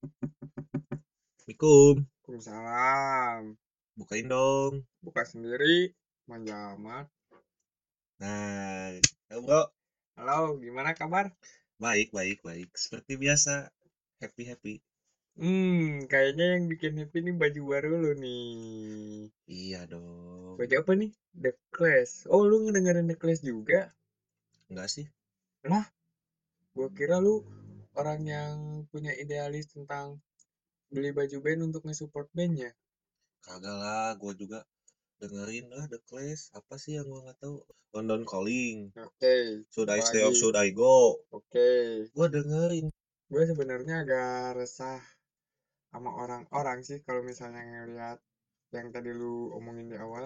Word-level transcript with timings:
Assalamualaikum. 0.00 2.08
Waalaikumsalam. 2.24 3.52
Bukain 4.00 4.32
dong. 4.32 4.88
Buka 5.04 5.28
sendiri, 5.28 5.92
manja 6.24 6.72
amat. 6.72 7.04
Nah, 8.16 8.96
halo 9.28 9.40
bro. 9.44 9.62
Halo, 10.16 10.56
gimana 10.56 10.96
kabar? 10.96 11.36
Baik, 11.76 12.16
baik, 12.16 12.40
baik. 12.40 12.72
Seperti 12.72 13.20
biasa, 13.20 13.68
happy 14.24 14.48
happy. 14.48 14.74
Hmm, 15.36 16.08
kayaknya 16.08 16.56
yang 16.56 16.72
bikin 16.72 16.96
happy 16.96 17.20
ini 17.20 17.36
baju 17.36 17.60
baru 17.60 18.00
lu 18.00 18.12
nih. 18.16 19.28
Iya 19.52 19.84
dong. 19.84 20.56
Baju 20.56 20.74
apa 20.80 20.92
nih? 20.96 21.12
The 21.36 21.52
Clash. 21.68 22.24
Oh, 22.24 22.48
lu 22.48 22.64
ngedengerin 22.64 23.04
The 23.04 23.20
Clash 23.20 23.44
juga? 23.44 23.92
Enggak 24.72 24.88
sih? 24.88 25.04
Gua 26.72 26.88
kira 26.88 27.20
lu 27.20 27.44
orang 27.98 28.20
yang 28.34 28.54
punya 28.92 29.12
idealis 29.22 29.66
tentang 29.74 30.06
beli 30.94 31.10
baju 31.18 31.36
band 31.44 31.60
untuk 31.68 31.82
nge-support 31.86 32.28
bandnya. 32.36 32.70
Kagak 33.46 33.76
lah, 33.82 34.10
gua 34.20 34.32
juga 34.42 34.58
dengerin 35.20 35.66
lah 35.74 35.84
The 35.92 36.00
Clash. 36.08 36.44
Apa 36.58 36.74
sih 36.82 36.92
yang 36.96 37.06
gua 37.12 37.20
nggak 37.24 37.40
tahu? 37.44 37.56
London 37.96 38.22
Calling. 38.30 38.78
Oke, 38.96 39.34
Should 39.72 39.90
I 39.90 40.00
stay 40.08 40.22
or 40.26 40.34
should 40.40 40.56
I 40.56 40.68
go? 40.70 40.96
oke. 41.36 41.66
Gua 42.16 42.26
dengerin. 42.34 42.86
Gue 43.32 43.42
sebenarnya 43.50 43.94
agak 44.02 44.28
resah 44.58 45.00
sama 45.92 46.10
orang-orang 46.22 46.78
sih 46.88 46.98
kalau 47.06 47.22
misalnya 47.30 47.62
ngeliat 47.70 48.18
yang 48.76 48.88
tadi 48.94 49.10
lu 49.20 49.34
omongin 49.58 49.86
di 49.92 49.96
awal 50.04 50.24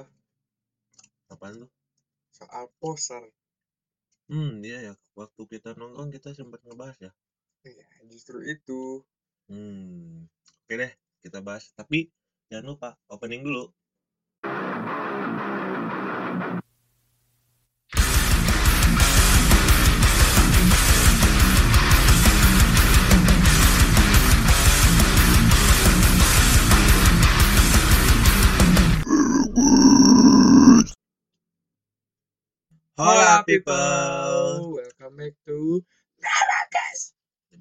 Apaan 1.28 1.54
lu? 1.60 1.66
soal 2.36 2.68
poser. 2.80 3.32
Hmm, 4.30 4.50
iya 4.68 4.78
ya. 4.88 4.94
Waktu 5.20 5.42
kita 5.52 5.68
nongkrong 5.78 6.10
kita 6.16 6.30
sempat 6.38 6.60
ngebahas 6.64 6.96
ya. 7.06 7.10
Ya, 7.64 7.88
justru 8.12 8.44
itu. 8.44 9.00
Hmm. 9.48 10.28
Oke 10.68 10.76
deh, 10.76 10.92
kita 11.24 11.40
bahas. 11.40 11.72
Tapi 11.72 12.12
jangan 12.52 12.76
lupa 12.76 12.90
opening 13.08 13.40
dulu. 13.40 13.72
Hola 33.00 33.40
people. 33.48 34.76
Welcome 34.76 35.16
back 35.16 35.32
to 35.48 35.80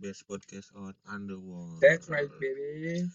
best 0.03 0.27
podcast 0.27 0.67
on 0.75 0.91
Underworld. 1.07 1.79
That's 1.79 2.11
right, 2.11 2.27
baby. 2.43 3.07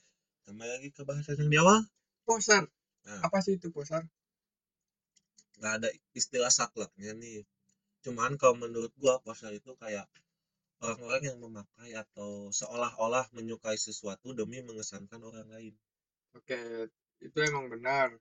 Kembali 0.48 0.70
lagi 0.80 0.88
ke 0.88 1.04
bahasan 1.04 1.36
yang 1.36 1.50
di 1.52 1.58
awal. 1.60 1.84
Poser. 2.24 2.64
Nah, 3.04 3.20
Apa 3.20 3.44
sih 3.44 3.60
itu 3.60 3.68
poser? 3.68 4.08
nggak 5.58 5.74
ada 5.82 5.88
istilah 6.16 6.48
sakleknya 6.48 7.12
nih. 7.12 7.44
Cuman 8.00 8.40
kalau 8.40 8.56
menurut 8.56 8.94
gua 8.96 9.20
poser 9.20 9.52
itu 9.52 9.74
kayak 9.76 10.06
orang-orang 10.80 11.34
yang 11.34 11.38
memakai 11.42 11.92
atau 11.92 12.48
seolah-olah 12.54 13.26
menyukai 13.34 13.74
sesuatu 13.74 14.30
demi 14.32 14.62
mengesankan 14.64 15.18
orang 15.18 15.50
lain. 15.50 15.74
Oke, 16.32 16.88
itu 17.20 17.38
emang 17.42 17.66
benar. 17.68 18.14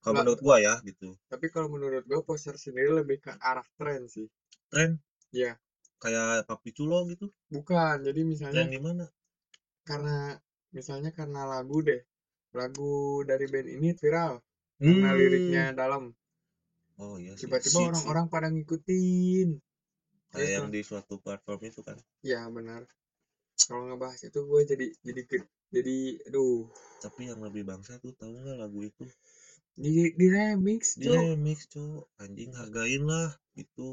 Kalau 0.00 0.18
Nggak. 0.18 0.24
menurut 0.24 0.40
gua 0.42 0.56
ya 0.58 0.74
gitu. 0.82 1.12
Tapi 1.30 1.46
kalau 1.52 1.68
menurut 1.70 2.02
gue 2.02 2.20
poser 2.26 2.56
sendiri 2.58 2.90
lebih 2.90 3.22
ke 3.22 3.36
arah 3.38 3.68
tren 3.78 4.08
sih. 4.10 4.26
Tren 4.72 4.98
Iya. 5.30 5.54
Kayak 6.02 6.26
papi 6.48 6.70
culo 6.76 6.98
gitu. 7.10 7.26
Bukan. 7.54 7.96
Jadi 8.06 8.20
misalnya 8.32 8.64
Tren 8.64 8.70
di 8.74 8.80
mana? 8.86 9.04
karena 9.88 10.16
misalnya 10.76 11.10
karena 11.18 11.40
lagu 11.52 11.78
deh. 11.88 12.00
Lagu 12.58 12.92
dari 13.28 13.46
band 13.52 13.68
ini 13.76 13.88
viral 14.00 14.32
karena 14.84 15.08
Hmm. 15.10 15.18
liriknya 15.20 15.64
dalam. 15.80 16.02
Oh 16.98 17.16
iya 17.20 17.32
sih. 17.36 17.44
Tiba-tiba 17.46 17.78
orang-orang 17.90 18.26
pada 18.32 18.46
ngikutin. 18.52 19.48
kayak 20.32 20.48
Gitu. 20.48 20.56
yang 20.56 20.68
di 20.74 20.80
suatu 20.88 21.14
platform 21.24 21.60
itu 21.70 21.80
kan. 21.86 21.96
Ya 22.30 22.40
benar. 22.56 22.82
Kalau 23.68 23.84
ngebahas 23.88 24.20
itu 24.28 24.40
gue 24.50 24.60
jadi 24.70 24.86
jadi 25.06 25.22
ke- 25.30 25.50
jadi 25.74 25.96
aduh 26.28 26.66
Tapi 27.04 27.20
yang 27.30 27.40
lebih 27.46 27.62
bangsa 27.70 27.98
tuh 28.02 28.12
tahu 28.16 28.32
nggak 28.32 28.58
lagu 28.62 28.80
itu? 28.90 29.04
di 29.82 30.12
di 30.20 30.26
remix 30.36 30.82
Di 31.00 31.06
remix 31.08 31.58
cok 31.72 32.02
anjing 32.22 32.52
hargain 32.60 33.02
lah 33.12 33.30
gitu 33.58 33.88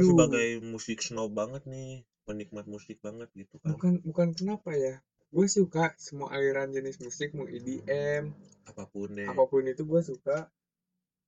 Aduh. 0.00 0.08
sebagai 0.14 0.48
musik 0.62 0.98
snob 1.02 1.30
banget 1.34 1.62
nih 1.66 2.06
penikmat 2.28 2.68
musik 2.68 3.00
banget 3.00 3.28
gitu 3.32 3.56
kan. 3.62 3.74
Bukan 3.74 3.94
bukan 4.04 4.28
kenapa 4.36 4.76
ya 4.76 5.00
gue 5.28 5.46
suka 5.48 5.92
semua 6.00 6.32
aliran 6.32 6.72
jenis 6.72 6.96
musik 7.04 7.36
mau 7.36 7.44
EDM 7.44 8.32
apa 8.64 8.84
pun 8.88 9.12
deh. 9.12 9.28
apa 9.28 9.44
pun 9.44 9.64
itu 9.64 9.82
gue 9.84 10.00
suka. 10.04 10.48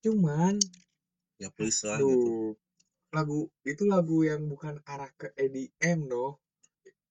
Cuman 0.04 0.56
ya 1.40 1.48
please 1.52 1.84
lah 1.84 2.00
gitu. 2.00 2.56
lagu 3.10 3.48
itu 3.66 3.82
lagu 3.88 4.22
yang 4.22 4.46
bukan 4.46 4.78
arah 4.86 5.10
ke 5.16 5.32
EDM 5.34 6.08
loh 6.08 6.40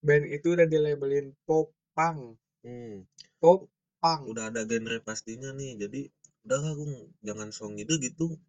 band 0.00 0.24
itu 0.32 0.56
udah 0.56 0.64
dilabelin 0.64 1.36
pop 1.44 1.70
punk. 1.92 2.40
Hmm, 2.64 3.04
pop 3.36 3.68
punk. 4.00 4.32
Udah 4.32 4.48
ada 4.48 4.64
genre 4.64 4.96
pastinya 5.04 5.52
nih 5.52 5.76
jadi 5.76 6.00
udahlah 6.46 6.72
gue 6.72 6.88
jangan 7.20 7.48
song 7.52 7.76
itu 7.76 8.00
gitu 8.00 8.40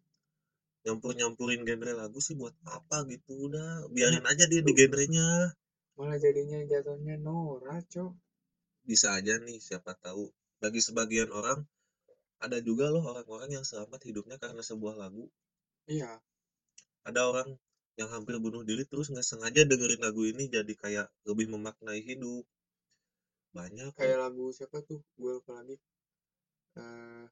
nyampur 0.82 1.14
nyampurin 1.14 1.62
genre 1.62 1.92
lagu 1.94 2.18
sih 2.18 2.34
buat 2.34 2.54
apa 2.66 3.06
gitu 3.06 3.50
udah 3.50 3.86
biarin 3.94 4.26
aja 4.26 4.44
dia 4.50 4.62
di 4.62 4.72
genrenya. 4.74 5.54
Malah 5.94 6.18
jadinya 6.18 6.58
jatuhnya 6.66 7.14
Nora 7.22 7.78
cok. 7.86 8.12
Bisa 8.82 9.14
aja 9.14 9.38
nih 9.38 9.62
siapa 9.62 9.94
tahu. 10.02 10.26
Bagi 10.58 10.82
sebagian 10.82 11.30
orang 11.30 11.62
ada 12.42 12.58
juga 12.58 12.90
loh 12.90 13.06
orang-orang 13.06 13.62
yang 13.62 13.64
selamat 13.66 14.02
hidupnya 14.02 14.36
karena 14.42 14.62
sebuah 14.66 14.98
lagu. 14.98 15.30
Iya. 15.86 16.18
Ada 17.06 17.30
orang 17.30 17.54
yang 17.94 18.10
hampir 18.10 18.40
bunuh 18.42 18.66
diri 18.66 18.82
terus 18.82 19.12
nggak 19.12 19.26
sengaja 19.26 19.62
dengerin 19.62 20.02
lagu 20.02 20.26
ini 20.26 20.50
jadi 20.50 20.74
kayak 20.74 21.06
lebih 21.28 21.46
memaknai 21.54 22.02
hidup. 22.02 22.42
Banyak 23.54 23.94
kayak 23.94 24.18
lagu 24.18 24.50
siapa 24.50 24.82
tuh? 24.82 24.98
Gue 25.14 25.38
lupa 25.38 25.62
lagi. 25.62 25.78
Eh 26.74 27.26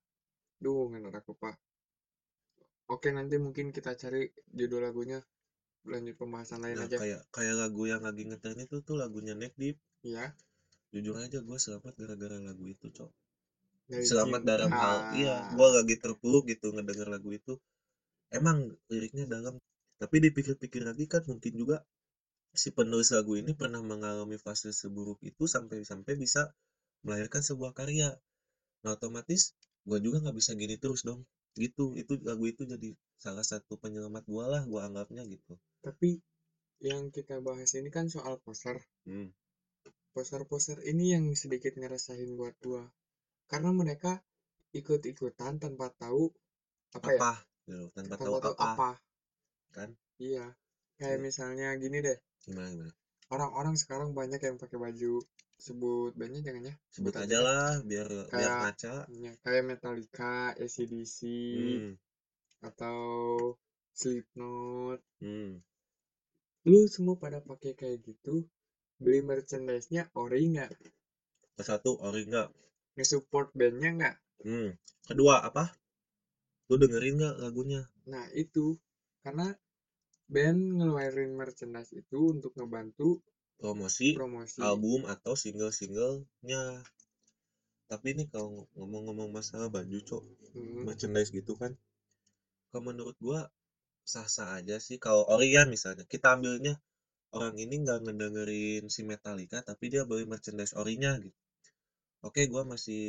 duh 0.61 0.93
nggak 0.93 1.25
aku 1.25 1.33
pak 1.41 1.57
oke 2.91 3.09
nanti 3.15 3.39
mungkin 3.39 3.71
kita 3.71 3.95
cari 3.95 4.27
judul 4.51 4.83
lagunya 4.83 5.23
lanjut 5.87 6.19
pembahasan 6.19 6.61
lain 6.61 6.77
nah 6.77 6.87
aja. 6.91 6.99
kayak 7.01 7.21
kayak 7.33 7.55
lagu 7.57 7.83
yang 7.89 8.03
lagi 8.05 8.29
ngetren 8.29 8.59
itu 8.61 8.85
tuh 8.85 9.01
lagunya 9.01 9.33
Neck 9.33 9.57
Deep. 9.57 9.81
Iya. 10.05 10.37
Jujur 10.93 11.17
aja 11.17 11.39
gue 11.41 11.57
selamat 11.57 11.95
gara-gara 11.97 12.37
lagu 12.37 12.65
itu 12.69 12.93
cok. 12.93 13.11
Dari 13.89 14.05
selamat 14.05 14.41
cinta. 14.45 14.51
dalam 14.51 14.71
hal 14.75 14.97
iya 15.17 15.37
gue 15.55 15.69
lagi 15.73 15.97
terpuruk 15.97 16.45
gitu 16.51 16.75
ngedenger 16.75 17.09
lagu 17.09 17.31
itu. 17.33 17.57
Emang 18.29 18.69
liriknya 18.93 19.25
dalam. 19.25 19.57
Tapi 19.97 20.17
dipikir-pikir 20.21 20.85
lagi 20.85 21.09
kan 21.09 21.25
mungkin 21.25 21.53
juga 21.57 21.81
si 22.53 22.75
penulis 22.75 23.15
lagu 23.15 23.39
ini 23.39 23.55
pernah 23.57 23.81
mengalami 23.81 24.37
fase 24.37 24.75
seburuk 24.75 25.23
itu 25.23 25.47
sampai-sampai 25.47 26.19
bisa 26.19 26.53
melahirkan 27.07 27.41
sebuah 27.41 27.73
karya. 27.73 28.13
Nah 28.85 28.99
otomatis 28.99 29.57
gue 29.89 29.99
juga 30.05 30.21
nggak 30.21 30.37
bisa 30.37 30.53
gini 30.53 30.77
terus 30.77 31.09
dong 31.09 31.25
gitu 31.59 31.95
itu 31.99 32.13
lagu 32.23 32.45
itu 32.47 32.63
jadi 32.67 32.95
salah 33.21 33.45
satu 33.45 33.77
penyelamat 33.77 34.25
gue 34.27 34.45
lah 34.45 34.63
gue 34.65 34.81
anggapnya 34.81 35.23
gitu. 35.29 35.53
Tapi 35.83 36.21
yang 36.81 37.13
kita 37.13 37.41
bahas 37.45 37.71
ini 37.77 37.89
kan 37.93 38.09
soal 38.09 38.41
poster. 38.41 38.81
Hmm. 39.05 39.31
poster-poster 40.11 40.83
ini 40.91 41.15
yang 41.15 41.25
sedikit 41.39 41.79
ngerasain 41.79 42.35
buat 42.35 42.55
gua. 42.67 42.83
Karena 43.47 43.71
mereka 43.71 44.19
ikut-ikutan 44.75 45.63
tanpa 45.63 45.87
tahu 46.03 46.35
apa, 46.95 47.09
ya 47.15 47.19
apa 47.19 47.33
gitu, 47.67 47.87
tanpa 47.95 48.15
tahu 48.19 48.35
tanpa 48.35 48.41
tahu 48.43 48.55
apa, 48.59 48.67
apa. 48.75 48.91
kan? 49.71 49.91
Iya 50.19 50.47
kayak 50.99 51.19
Iya. 51.19 51.25
misalnya 51.27 51.69
gini 51.79 51.99
deh. 52.03 52.19
Gimana 52.45 52.69
gimana? 52.75 52.93
Orang-orang 53.31 53.75
sekarang 53.79 54.11
banyak 54.13 54.43
yang 54.43 54.59
pakai 54.59 54.77
baju 54.77 55.23
sebut 55.61 56.11
bandnya 56.17 56.41
jangan 56.43 56.73
ya 56.73 56.75
sebut 56.89 57.13
Sebut 57.13 57.15
aja 57.15 57.29
aja. 57.29 57.39
lah 57.45 57.71
biar 57.85 58.09
biar 58.09 58.29
Kayak- 58.33 58.61
ngaca 58.65 58.95
Ya, 59.15 59.33
kayak 59.45 59.65
Metallica, 59.69 60.35
ACDC, 60.57 61.19
hmm. 61.55 61.93
atau 62.65 62.99
Slipknot. 63.93 65.01
Hmm. 65.21 65.61
Lu 66.65 66.89
semua 66.89 67.15
pada 67.15 67.41
pakai 67.41 67.73
kayak 67.73 68.01
gitu, 68.03 68.49
beli 68.97 69.21
merchandise-nya 69.21 70.09
ori 70.17 70.49
nggak? 70.49 70.73
Satu 71.61 72.01
ori 72.01 72.25
enggak 72.25 72.49
Nge-support 72.97 73.53
bandnya 73.53 73.91
nggak? 73.93 74.17
hmm. 74.41 74.73
kedua 75.07 75.45
apa 75.45 75.69
lu 76.67 76.81
dengerin 76.81 77.21
nggak 77.21 77.37
lagunya 77.39 77.85
Nah 78.09 78.25
itu, 78.33 78.79
karena 79.21 79.53
band 80.31 80.81
ngeluarin 80.81 81.37
merchandise 81.37 81.93
itu 81.93 82.33
untuk 82.33 82.57
ngebantu 82.57 83.21
promosi 83.61 84.11
promosi. 84.15 84.61
album 84.69 85.01
atau 85.15 85.33
single-singlenya 85.43 86.63
tapi 87.93 88.09
nih 88.17 88.27
kalau 88.33 88.51
ngomong-ngomong 88.79 89.29
masalah 89.39 89.69
baju 89.77 89.99
cok 90.09 90.25
Hmm, 90.55 90.87
merchandise 90.87 91.31
gitu 91.39 91.53
kan 91.63 91.73
kalau 92.71 92.83
menurut 92.91 93.17
gua 93.27 93.41
sah-sah 94.13 94.51
aja 94.61 94.77
sih 94.87 94.99
kalau 95.07 95.23
ori 95.35 95.49
ya 95.57 95.63
misalnya 95.75 96.05
kita 96.15 96.29
ambilnya 96.37 96.75
orang 97.37 97.55
ini 97.65 97.75
nggak 97.85 98.01
ngedengerin 98.05 98.85
si 98.95 99.03
Metallica 99.11 99.59
tapi 99.71 99.85
dia 99.93 100.03
beli 100.11 100.25
merchandise 100.33 100.75
orinya 100.83 101.13
gitu. 101.25 101.39
Oke, 102.29 102.43
gua 102.53 102.63
masih 102.73 103.05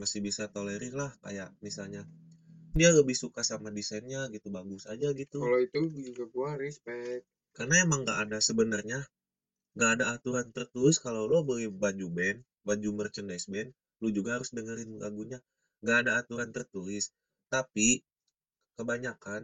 masih 0.00 0.20
bisa 0.28 0.44
tolerir 0.54 0.94
lah 1.02 1.12
kayak 1.24 1.50
misalnya 1.66 2.02
dia 2.78 2.90
lebih 2.98 3.16
suka 3.22 3.42
sama 3.50 3.68
desainnya 3.78 4.22
gitu, 4.34 4.48
bagus 4.56 4.84
aja 4.94 5.08
gitu. 5.22 5.40
Kalau 5.44 5.58
itu 5.66 5.80
juga 6.08 6.24
gua 6.34 6.50
respect. 6.64 7.24
Karena 7.56 7.74
emang 7.84 8.00
nggak 8.04 8.18
ada 8.28 8.38
sebenarnya 8.48 8.98
nggak 9.76 9.90
ada 10.00 10.04
aturan 10.14 10.46
tertulis 10.56 10.96
kalau 11.04 11.22
lo 11.32 11.38
beli 11.48 11.66
baju 11.82 12.06
band, 12.18 12.38
baju 12.68 12.88
merchandise 13.00 13.46
band, 13.52 13.70
lu 14.02 14.08
juga 14.16 14.30
harus 14.36 14.50
dengerin 14.56 14.90
lagunya. 15.04 15.38
Nggak 15.82 15.98
ada 16.06 16.12
aturan 16.20 16.50
tertulis. 16.56 17.04
Tapi 17.54 17.88
kebanyakan 18.78 19.42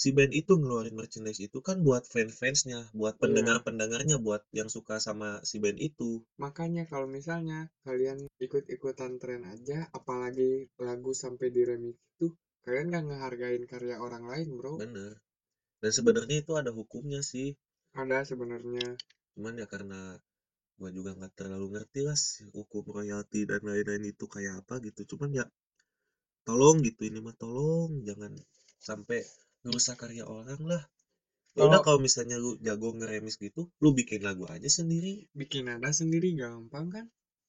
si 0.00 0.08
band 0.16 0.32
itu 0.40 0.52
ngeluarin 0.60 0.96
merchandise 1.00 1.40
itu 1.46 1.58
kan 1.68 1.76
buat 1.86 2.04
fans-fansnya, 2.12 2.80
buat 3.00 3.14
Iya. 3.16 3.22
pendengar-pendengarnya, 3.22 4.16
buat 4.26 4.42
yang 4.58 4.68
suka 4.76 4.96
sama 5.06 5.28
si 5.48 5.56
band 5.62 5.78
itu. 5.88 6.10
Makanya 6.44 6.84
kalau 6.92 7.08
misalnya 7.16 7.58
kalian 7.86 8.18
ikut-ikutan 8.46 9.12
tren 9.20 9.42
aja, 9.54 9.78
apalagi 9.98 10.50
lagu 10.86 11.12
sampai 11.22 11.48
di 11.56 11.62
remix 11.70 11.96
itu, 12.16 12.26
kalian 12.64 12.86
nggak 12.90 13.04
ngehargain 13.08 13.64
karya 13.70 13.96
orang 14.06 14.24
lain, 14.30 14.48
bro. 14.58 14.74
Bener. 14.82 15.12
Dan 15.82 15.92
sebenarnya 15.98 16.36
itu 16.44 16.52
ada 16.60 16.70
hukumnya 16.78 17.20
sih. 17.32 17.48
Ada 18.02 18.18
sebenarnya. 18.30 18.96
Cuman 19.34 19.54
ya 19.62 19.66
karena 19.74 20.00
gua 20.78 20.90
juga 20.98 21.10
nggak 21.18 21.34
terlalu 21.38 21.66
ngerti 21.74 22.00
lah 22.08 22.18
hukum 22.56 22.84
royalti 22.98 23.40
dan 23.50 23.60
lain-lain 23.70 24.04
itu 24.12 24.24
kayak 24.34 24.54
apa 24.64 24.74
gitu. 24.86 25.02
Cuman 25.16 25.30
ya 25.40 25.44
tolong 26.48 26.76
gitu 26.86 27.00
ini 27.08 27.18
mah 27.26 27.34
tolong 27.42 27.90
jangan 28.08 28.32
sampai 28.88 29.18
ngerusak 29.62 29.96
karya 30.02 30.24
orang 30.38 30.60
lah. 30.70 30.82
Ya 31.58 31.62
udah 31.68 31.80
kalau 31.86 32.00
misalnya 32.06 32.36
lu 32.44 32.50
jago 32.66 32.88
ngeremis 32.98 33.36
gitu, 33.46 33.62
lu 33.82 33.88
bikin 33.98 34.20
lagu 34.28 34.44
aja 34.54 34.70
sendiri. 34.78 35.14
Bikin 35.40 35.64
nada 35.68 35.90
sendiri 35.98 36.28
gampang 36.40 36.86
kan? 36.94 37.06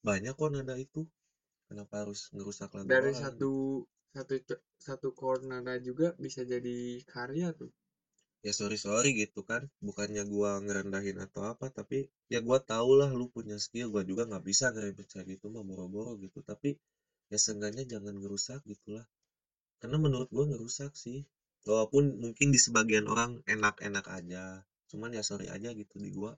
Banyak 0.08 0.34
kok 0.38 0.50
nada 0.54 0.74
itu. 0.86 1.02
Kenapa 1.68 1.94
harus 2.02 2.20
ngerusak 2.34 2.70
lagu 2.78 2.92
Dari 2.92 3.10
orang? 3.10 3.22
satu 3.22 3.52
satu 4.14 4.34
satu 4.86 5.08
chord 5.18 5.42
nada 5.50 5.74
juga 5.88 6.08
bisa 6.24 6.40
jadi 6.52 6.76
karya 7.12 7.48
tuh. 7.60 7.70
Ya 8.46 8.52
sorry 8.58 8.78
sorry 8.86 9.10
gitu 9.22 9.40
kan. 9.50 9.62
Bukannya 9.86 10.22
gua 10.34 10.50
ngerendahin 10.64 11.18
atau 11.26 11.42
apa 11.52 11.66
tapi 11.78 11.98
ya 12.32 12.38
gua 12.46 12.58
tau 12.72 12.90
lah 13.00 13.10
lu 13.18 13.26
punya 13.36 13.56
skill. 13.64 13.86
Gua 13.94 14.02
juga 14.10 14.22
nggak 14.28 14.44
bisa 14.50 14.66
ngerebut 14.74 15.06
kayak 15.12 15.26
gitu 15.34 15.46
mah 15.54 15.64
boro-boro 15.68 16.12
gitu. 16.24 16.38
Tapi 16.50 16.70
ya 17.32 17.38
seenggaknya 17.44 17.84
jangan 17.92 18.14
ngerusak 18.20 18.60
gitu 18.72 18.88
lah 18.98 19.06
karena 19.80 19.96
menurut 20.04 20.28
gua 20.36 20.44
ngerusak 20.50 20.92
sih. 21.04 21.18
Walaupun 21.68 22.04
mungkin 22.24 22.48
di 22.54 22.60
sebagian 22.66 23.06
orang 23.14 23.30
enak-enak 23.54 24.06
aja 24.18 24.44
cuman 24.90 25.10
ya 25.16 25.22
sorry 25.30 25.46
aja 25.56 25.70
gitu 25.80 25.94
di 26.04 26.10
gua. 26.18 26.32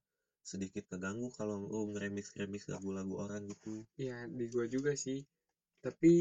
Sedikit 0.50 0.85
keganggu 0.91 1.29
kalau 1.38 1.56
lu 1.73 1.81
ngeremix-remix 1.93 2.62
lagu-lagu 2.73 3.14
orang 3.25 3.43
gitu. 3.53 3.75
Iya, 4.03 4.19
di 4.38 4.44
gua 4.55 4.67
juga 4.75 4.93
sih. 5.05 5.20
Tapi 5.85 6.12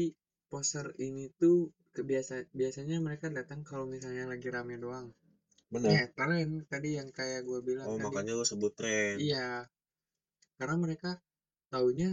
poser 0.50 0.86
ini 1.08 1.24
tuh 1.40 1.56
kebiasa 1.96 2.34
biasanya 2.60 2.96
mereka 3.06 3.26
datang 3.38 3.60
kalau 3.70 3.86
misalnya 3.94 4.24
lagi 4.32 4.48
rame 4.56 4.76
doang. 4.84 5.08
Benar 5.70 5.94
Ya, 5.94 6.02
tren 6.16 6.48
tadi 6.70 6.88
yang 6.98 7.08
kayak 7.18 7.40
gua 7.48 7.58
bilang 7.68 7.90
oh 7.90 7.96
tadi. 7.98 8.04
makanya 8.04 8.32
lu 8.38 8.44
sebut 8.50 8.72
tren 8.78 9.18
Iya, 9.22 9.66
karena 10.58 10.76
mereka 10.84 11.10
taunya 11.72 12.08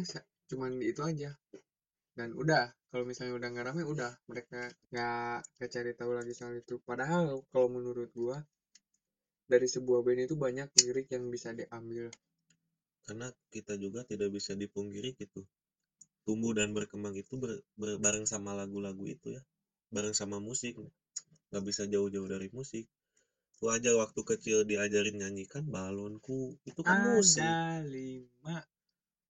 cuman 0.50 0.72
itu 0.92 1.02
aja. 1.12 1.32
Dan 2.18 2.30
udah, 2.42 2.66
kalau 2.92 3.04
misalnya 3.10 3.34
udah 3.40 3.50
nggak 3.54 3.68
rame, 3.70 3.84
udah 3.94 4.12
mereka 4.32 4.60
nggak 4.92 5.38
nggak 5.58 5.72
cari 5.76 5.92
tahu 6.00 6.12
lagi 6.20 6.34
soal 6.40 6.54
itu. 6.64 6.76
Padahal 6.90 7.26
kalau 7.52 7.68
menurut 7.78 8.10
gua 8.22 8.38
dari 9.52 9.68
sebuah 9.74 10.00
band 10.06 10.22
itu 10.28 10.36
banyak 10.44 10.68
lirik 10.84 11.08
yang 11.16 11.26
bisa 11.34 11.50
diambil. 11.60 12.06
karena 13.08 13.28
kita 13.56 13.74
juga 13.84 14.00
tidak 14.12 14.30
bisa 14.38 14.52
dipungkiri 14.62 15.10
gitu 15.22 15.42
tumbuh 16.28 16.54
dan 16.60 16.70
berkembang 16.78 17.16
itu 17.24 17.34
ber, 17.44 17.52
ber- 17.82 18.00
bareng 18.06 18.26
sama 18.34 18.52
lagu-lagu 18.60 19.04
itu 19.16 19.28
ya 19.38 19.42
bareng 19.96 20.16
sama 20.22 20.38
musik 20.48 20.74
nggak 21.50 21.64
bisa 21.70 21.84
jauh-jauh 21.94 22.30
dari 22.34 22.48
musik 22.58 22.86
lu 23.64 23.72
aja 23.72 23.96
waktu 23.96 24.20
kecil 24.28 24.68
diajarin 24.68 25.24
nyanyikan 25.24 25.64
balonku 25.64 26.60
itu 26.68 26.84
kan 26.84 27.16
musik. 27.16 27.40
Ada 27.40 27.80
lima. 27.88 28.60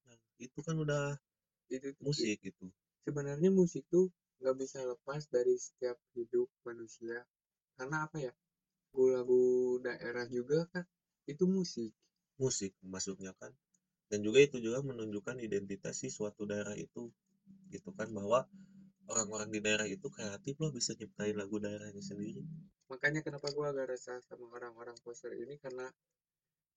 Nah, 0.09 0.17
itu 0.41 0.57
kan 0.65 0.73
udah 0.73 1.21
itu 1.69 1.93
tuh 1.93 2.01
musik 2.01 2.41
gitu. 2.41 2.65
sebenarnya 3.05 3.53
musik 3.53 3.85
tuh 3.93 4.09
nggak 4.41 4.57
bisa 4.57 4.81
lepas 4.89 5.29
dari 5.29 5.53
setiap 5.53 6.01
hidup 6.17 6.49
manusia. 6.65 7.21
Karena 7.77 8.09
apa 8.09 8.25
ya 8.25 8.33
lagu-lagu 8.89 9.77
daerah 9.85 10.25
juga 10.25 10.65
kan 10.73 10.81
itu 11.29 11.45
musik. 11.45 11.93
Musik 12.41 12.73
masuknya 12.81 13.37
kan. 13.37 13.53
Dan 14.09 14.25
juga 14.25 14.41
itu 14.41 14.57
juga 14.57 14.81
menunjukkan 14.81 15.45
identitas 15.45 16.01
si 16.01 16.09
suatu 16.09 16.49
daerah 16.49 16.73
itu. 16.73 17.13
Gitu 17.69 17.93
kan 17.93 18.09
bahwa 18.09 18.49
orang-orang 19.11 19.49
di 19.51 19.59
daerah 19.65 19.87
itu 19.87 20.07
kreatif 20.11 20.55
loh 20.61 20.71
bisa 20.71 20.91
nyiptain 20.95 21.35
lagu 21.35 21.55
daerahnya 21.59 22.03
sendiri. 22.03 22.41
Makanya 22.91 23.21
kenapa 23.25 23.47
gua 23.55 23.71
agak 23.73 23.95
resah 23.95 24.19
sama 24.27 24.45
orang-orang 24.55 24.95
poster 25.03 25.33
ini 25.35 25.55
karena 25.59 25.87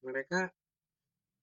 mereka 0.03 0.51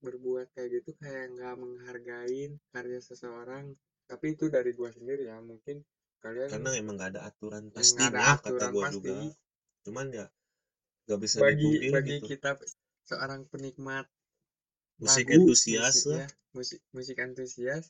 berbuat 0.04 0.52
kayak 0.52 0.68
gitu 0.80 0.90
kayak 1.00 1.32
nggak 1.34 1.54
menghargain 1.56 2.50
karya 2.72 3.00
seseorang. 3.00 3.72
Tapi 4.10 4.36
itu 4.36 4.52
dari 4.52 4.70
gua 4.76 4.92
sendiri 4.92 5.24
ya 5.32 5.40
mungkin 5.40 5.80
kalian 6.20 6.48
karena 6.52 6.70
emang 6.80 6.96
gak 7.00 7.10
ada 7.16 7.20
aturan 7.28 7.62
nggak 7.68 7.84
ada 8.12 8.20
kata 8.40 8.48
aturan 8.48 8.70
gua 8.72 8.84
pasti. 8.84 8.96
juga. 8.96 9.16
Cuman 9.84 10.06
ya 10.12 10.26
gak 11.08 11.20
bisa 11.20 11.36
bagi 11.40 11.72
bagi 11.92 12.16
gitu. 12.20 12.26
kita 12.32 12.50
seorang 13.04 13.40
penikmat 13.52 14.08
musik 15.00 15.28
lagu, 15.28 15.40
entusias 15.44 15.96
musik 16.00 16.04
lah. 16.08 16.20
ya, 16.24 16.28
musik 16.56 16.80
musik 16.96 17.16
antusias 17.20 17.84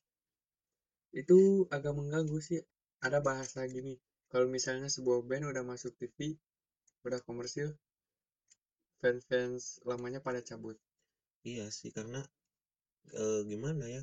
itu 1.14 1.38
agak 1.70 1.92
mengganggu 1.94 2.38
sih. 2.42 2.60
Ada 3.06 3.18
bahasa 3.28 3.60
gini, 3.74 3.94
kalau 4.30 4.46
misalnya 4.56 4.88
sebuah 4.96 5.18
band 5.28 5.44
udah 5.52 5.62
masuk 5.70 5.92
TV, 5.98 6.18
udah 7.06 7.20
komersil, 7.26 7.68
fans-fans 9.00 9.78
lamanya 9.88 10.18
pada 10.26 10.40
cabut. 10.48 10.74
iya 11.50 11.66
sih 11.78 11.90
karena 11.96 12.20
eh, 13.22 13.40
gimana 13.50 13.84
ya 13.96 14.02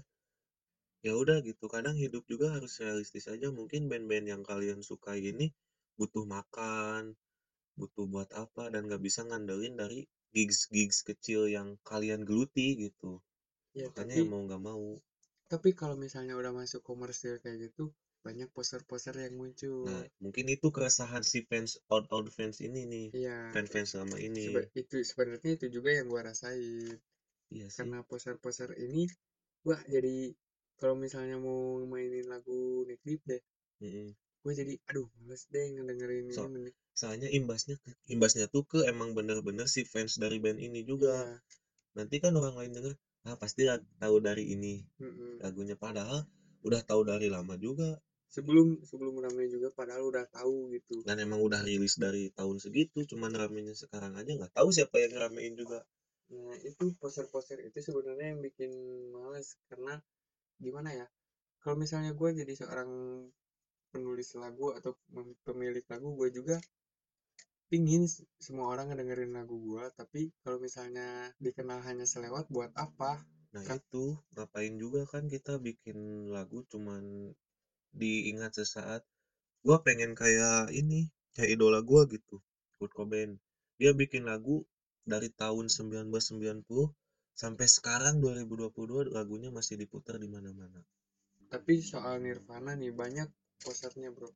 ya 1.08 1.14
udah 1.22 1.38
gitu 1.50 1.66
kadang 1.76 1.94
hidup 2.04 2.24
juga 2.32 2.48
harus 2.58 2.74
realistis 2.84 3.26
aja. 3.34 3.48
Mungkin 3.58 3.82
band-band 3.92 4.26
yang 4.34 4.42
kalian 4.50 4.80
suka 4.90 5.12
ini 5.30 5.48
butuh 6.00 6.26
makan 6.36 7.04
butuh 7.80 8.06
buat 8.14 8.30
apa 8.44 8.64
dan 8.74 8.82
gak 8.92 9.04
bisa 9.08 9.22
ngandelin 9.30 9.76
dari 9.82 10.00
gigs-gigs 10.36 11.00
kecil 11.10 11.42
yang 11.58 11.68
kalian 11.92 12.22
geluti 12.30 12.68
gitu. 12.86 13.12
Ya, 13.76 13.88
makanya 13.88 14.16
tapi 14.16 14.22
ya 14.22 14.26
mau 14.32 14.42
gak 14.52 14.64
mau. 14.70 14.88
tapi 15.52 15.70
kalau 15.80 15.94
misalnya 16.04 16.34
udah 16.42 16.50
masuk 16.60 16.82
komersil 16.90 17.34
kayak 17.44 17.58
gitu, 17.70 17.86
banyak 18.26 18.50
poster-poster 18.56 19.16
yang 19.26 19.36
muncul. 19.42 19.88
nah 19.88 20.02
mungkin 20.24 20.46
itu 20.56 20.68
keresahan 20.76 21.24
si 21.32 21.40
fans 21.50 21.72
old 21.94 22.06
old 22.16 22.28
fans 22.36 22.58
ini 22.68 22.82
nih 22.94 23.08
Iya, 23.18 23.38
fans-fans 23.54 23.90
selama 23.94 24.18
ini 24.28 24.46
seba- 24.46 24.70
itu 24.82 24.96
sebenarnya 25.10 25.50
itu 25.58 25.66
juga 25.76 25.90
yang 25.98 26.08
gua 26.12 26.22
rasain. 26.30 26.96
iya 27.52 27.70
sih 27.70 27.78
Karena 27.78 27.98
poster-poster 28.10 28.70
ini, 28.86 29.04
wah 29.68 29.82
jadi 29.96 30.16
kalau 30.80 30.96
misalnya 31.06 31.38
mau 31.48 31.62
mainin 31.94 32.26
lagu 32.34 32.60
Deep 33.06 33.22
deh, 33.32 33.42
Mm-mm. 33.84 34.16
gue 34.44 34.54
jadi 34.60 34.74
aduh 34.90 35.08
males 35.18 35.44
deh 35.54 35.66
ngedengerin 35.74 36.28
So- 36.36 36.50
ini 36.54 36.72
soalnya 37.00 37.30
imbasnya 37.40 37.76
imbasnya 38.14 38.46
tuh 38.54 38.64
ke 38.72 38.80
emang 38.92 39.10
bener-bener 39.18 39.68
si 39.76 39.82
fans 39.92 40.14
dari 40.24 40.38
band 40.44 40.60
ini 40.68 40.80
juga 40.92 41.14
Iya, 41.16 41.42
nanti 41.98 42.16
kan 42.24 42.34
orang 42.42 42.56
lain 42.60 42.74
denger 42.78 42.94
ah 43.30 43.36
pasti 43.44 43.62
tahu 44.02 44.16
dari 44.28 44.44
ini 44.56 44.76
mm-mm. 45.02 45.44
lagunya 45.44 45.76
padahal 45.86 46.20
udah 46.68 46.82
tahu 46.90 47.02
dari 47.12 47.28
lama 47.36 47.56
juga 47.66 47.90
sebelum 48.36 48.68
sebelum 48.90 49.16
ramai 49.26 49.46
juga 49.56 49.70
padahal 49.80 50.04
udah 50.12 50.26
tahu 50.38 50.56
gitu. 50.76 50.96
Dan 51.08 51.18
emang 51.28 51.40
udah 51.48 51.62
rilis 51.68 51.96
dari 52.06 52.24
tahun 52.38 52.58
segitu 52.64 53.00
cuman 53.12 53.32
ramenya 53.42 53.76
sekarang 53.84 54.14
aja 54.20 54.32
nggak 54.38 54.54
tahu 54.58 54.70
siapa 54.78 54.96
yang 55.04 55.14
ramein 55.24 55.54
juga. 55.62 55.80
Nah 56.32 56.56
itu 56.70 56.86
poster-poster 57.02 57.60
itu 57.68 57.78
sebenarnya 57.88 58.26
yang 58.34 58.40
bikin 58.48 58.72
males 59.16 59.48
karena 59.70 59.94
gimana 60.66 60.90
ya 61.00 61.08
kalau 61.64 61.76
misalnya 61.84 62.12
gue 62.20 62.30
jadi 62.42 62.54
seorang 62.62 62.92
penulis 63.94 64.30
lagu 64.42 64.68
atau 64.78 64.92
pemilik 65.48 65.86
lagu 65.92 66.10
gue 66.20 66.30
juga 66.38 66.58
pingin 67.72 68.04
semua 68.46 68.66
orang 68.74 68.86
ngedengerin 68.92 69.32
lagu 69.38 69.56
gue 69.68 69.86
tapi 70.00 70.22
kalau 70.44 70.58
misalnya 70.66 71.08
dikenal 71.46 71.80
hanya 71.88 72.06
selewat 72.14 72.46
buat 72.56 72.72
apa? 72.86 73.12
Nah 73.56 73.64
Kan- 73.68 73.80
itu 73.82 74.06
ngapain 74.36 74.74
juga 74.84 75.02
kan 75.14 75.24
kita 75.34 75.54
bikin 75.68 75.98
lagu 76.36 76.60
cuman 76.72 77.04
diingat 77.92 78.56
sesaat 78.56 79.04
gua 79.62 79.84
pengen 79.86 80.18
kayak 80.18 80.74
ini 80.74 81.12
kayak 81.36 81.60
idola 81.60 81.80
gua 81.86 82.08
gitu 82.10 82.42
Kurt 82.82 82.98
Cobain. 82.98 83.38
Dia 83.78 83.94
bikin 83.94 84.26
lagu 84.26 84.66
dari 85.06 85.30
tahun 85.30 85.70
1990 85.70 86.66
sampai 87.34 87.68
sekarang 87.70 88.22
2022 88.22 89.14
lagunya 89.14 89.50
masih 89.50 89.78
diputar 89.78 90.18
di 90.18 90.30
mana-mana. 90.30 90.82
Tapi 91.50 91.82
soal 91.82 92.22
Nirvana 92.22 92.78
nih 92.78 92.94
banyak 92.94 93.30
posternya 93.62 94.10
bro. 94.14 94.30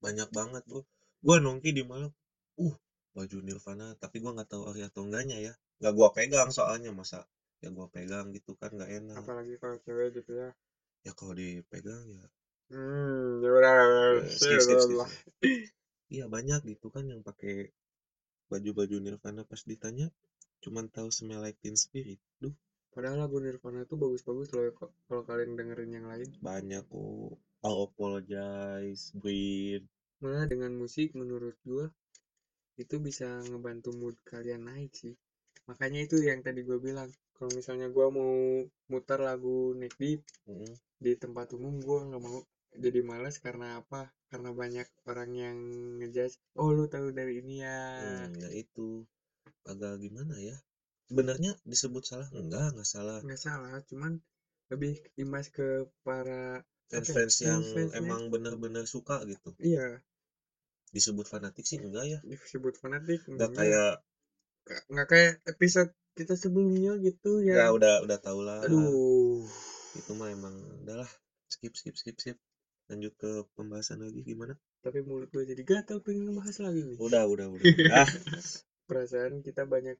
Banyak 0.00 0.28
banget 0.32 0.64
bro. 0.64 0.84
Gua 1.20 1.36
nongki 1.40 1.76
di 1.76 1.84
Malang 1.84 2.12
uh 2.60 2.76
baju 3.10 3.36
Nirvana 3.42 3.98
tapi 3.98 4.22
gua 4.22 4.32
nggak 4.38 4.48
tahu 4.48 4.62
ori 4.64 4.80
atau 4.80 5.04
enggaknya 5.04 5.36
ya. 5.40 5.52
Nggak 5.82 5.92
gua 5.92 6.08
pegang 6.16 6.48
soalnya 6.48 6.92
masa 6.92 7.28
ya 7.60 7.68
gua 7.68 7.92
pegang 7.92 8.32
gitu 8.32 8.56
kan 8.56 8.72
nggak 8.72 8.90
enak. 9.02 9.16
Apalagi 9.20 9.60
kalau 9.60 9.76
cewek 9.84 10.16
gitu 10.16 10.40
ya. 10.40 10.48
Ya 11.04 11.12
kalau 11.16 11.32
dipegang 11.36 12.04
ya 12.12 12.24
hmm 12.70 13.42
ya 13.44 13.50
skip 14.36 14.60
skip 14.64 14.80
skip, 14.84 14.98
iya 16.14 16.24
banyak 16.34 16.60
gitu 16.72 16.86
kan 16.94 17.04
yang 17.12 17.20
pakai 17.28 17.70
baju-baju 18.50 18.96
Nirvana 18.98 19.42
pas 19.50 19.62
ditanya 19.70 20.06
cuman 20.62 20.90
tahu 20.94 21.08
Smell 21.08 21.40
Like 21.40 21.58
Teen 21.62 21.76
Spirit. 21.78 22.20
Duh. 22.42 22.52
Padahal 22.94 23.22
lagu 23.22 23.38
Nirvana 23.38 23.86
tuh 23.90 23.96
bagus-bagus 24.02 24.48
loh 24.54 24.66
kok 24.74 24.90
kalau 25.06 25.22
kalian 25.28 25.54
dengerin 25.58 25.92
yang 25.96 26.06
lain. 26.10 26.28
Banyak 26.42 26.84
kok. 26.90 27.38
I'll 27.60 27.92
Apologize 27.92 29.12
Breathe 29.20 29.84
malah 30.20 30.44
dengan 30.44 30.72
musik 30.76 31.16
menurut 31.16 31.56
gua 31.64 31.88
itu 32.82 32.96
bisa 33.00 33.40
ngebantu 33.48 33.90
mood 34.00 34.16
kalian 34.24 34.62
naik 34.68 34.92
sih. 34.92 35.14
Makanya 35.68 36.00
itu 36.06 36.16
yang 36.28 36.40
tadi 36.46 36.60
gua 36.68 36.76
bilang 36.80 37.08
kalau 37.36 37.50
misalnya 37.56 37.88
gua 37.88 38.06
mau 38.12 38.32
muter 38.92 39.18
lagu 39.28 39.72
Nick 39.80 39.94
Deep 40.00 40.20
Mm, 40.48 40.72
di 41.04 41.12
tempat 41.22 41.46
umum 41.56 41.74
gua 41.84 41.98
nggak 42.08 42.22
mau 42.26 42.40
jadi 42.76 43.00
malas 43.02 43.42
karena 43.42 43.82
apa? 43.82 44.10
Karena 44.30 44.54
banyak 44.54 44.86
orang 45.10 45.30
yang 45.34 45.56
ngejudge 45.98 46.38
oh 46.54 46.70
lu 46.70 46.86
tahu 46.86 47.10
dari 47.10 47.42
ini 47.42 47.66
ya. 47.66 47.80
Hmm, 47.98 48.30
ya 48.38 48.50
itu. 48.54 49.02
Agak 49.66 49.98
gimana 49.98 50.38
ya? 50.38 50.56
Sebenarnya 51.10 51.58
disebut 51.66 52.06
salah? 52.06 52.28
Enggak 52.30 52.70
enggak 52.76 52.86
salah. 52.86 53.18
Nggak 53.26 53.42
salah 53.42 53.74
cuman 53.90 54.22
lebih 54.70 54.94
imbas 55.18 55.50
ke 55.50 55.90
para 56.06 56.62
ya, 56.62 57.02
fans-fans 57.02 57.34
yang 57.42 57.58
fans-fansnya. 57.66 57.98
emang 57.98 58.30
bener-bener 58.30 58.86
suka 58.86 59.18
gitu. 59.26 59.50
Iya. 59.58 59.98
Disebut 60.94 61.26
fanatik 61.26 61.66
sih 61.66 61.82
enggak 61.82 62.06
ya? 62.06 62.18
Disebut 62.22 62.74
fanatik 62.78 63.26
enggak 63.26 63.50
enggak. 63.50 63.58
kayak 63.58 63.92
Nggak- 64.60 64.84
nggak 64.92 65.08
kayak 65.10 65.32
episode 65.50 65.90
kita 66.14 66.34
sebelumnya 66.38 66.94
gitu 67.02 67.42
ya. 67.42 67.66
Ya 67.66 67.66
udah 67.74 68.06
udah 68.06 68.18
tau 68.22 68.38
lah. 68.46 68.62
Aduh. 68.62 69.42
Itu 69.98 70.14
mah 70.14 70.30
emang 70.30 70.54
udahlah 70.86 71.10
skip 71.50 71.74
skip 71.74 71.98
skip 71.98 72.14
skip 72.22 72.38
lanjut 72.90 73.12
ke 73.22 73.30
pembahasan 73.56 73.98
lagi 74.04 74.20
gimana? 74.30 74.54
Tapi 74.84 74.98
mulut 75.08 75.28
gue 75.34 75.44
jadi 75.50 75.62
gatel 75.70 75.98
pengen 76.04 76.22
ngebahas 76.28 76.56
lagi 76.66 76.80
nih. 76.88 76.98
Udah 77.06 77.22
udah 77.32 77.46
udah. 77.54 77.64
Udah 77.86 78.06
perasaan 78.88 79.34
kita 79.46 79.62
banyak 79.74 79.96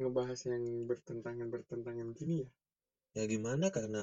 ngebahas 0.00 0.40
yang 0.50 0.64
bertentangan 0.90 1.48
bertentangan 1.54 2.08
gini 2.18 2.34
ya? 2.44 2.48
Ya 3.18 3.24
gimana? 3.34 3.66
Karena 3.76 4.02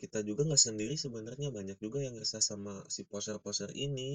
kita 0.00 0.18
juga 0.28 0.42
nggak 0.48 0.64
sendiri 0.68 0.94
sebenarnya. 1.04 1.48
Banyak 1.58 1.78
juga 1.84 1.98
yang 2.06 2.16
resah 2.22 2.42
sama 2.50 2.74
si 2.94 3.02
poser-poser 3.10 3.70
ini. 3.86 4.10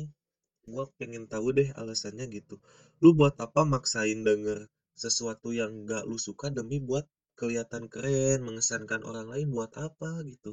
Gua 0.72 0.86
pengen 1.00 1.25
tahu 1.34 1.48
deh 1.58 1.70
alasannya 1.82 2.25
gitu. 2.38 2.56
Lu 3.04 3.10
buat 3.20 3.36
apa 3.46 3.62
maksain 3.74 4.20
denger 4.30 4.60
sesuatu 5.04 5.50
yang 5.60 5.72
nggak 5.86 6.04
lu 6.10 6.18
suka 6.27 6.48
demi 6.58 6.77
buat 6.89 7.06
kelihatan 7.39 7.84
keren 7.94 8.39
mengesankan 8.48 9.01
orang 9.10 9.27
lain? 9.34 9.48
Buat 9.56 9.72
apa 9.88 10.10
gitu? 10.32 10.51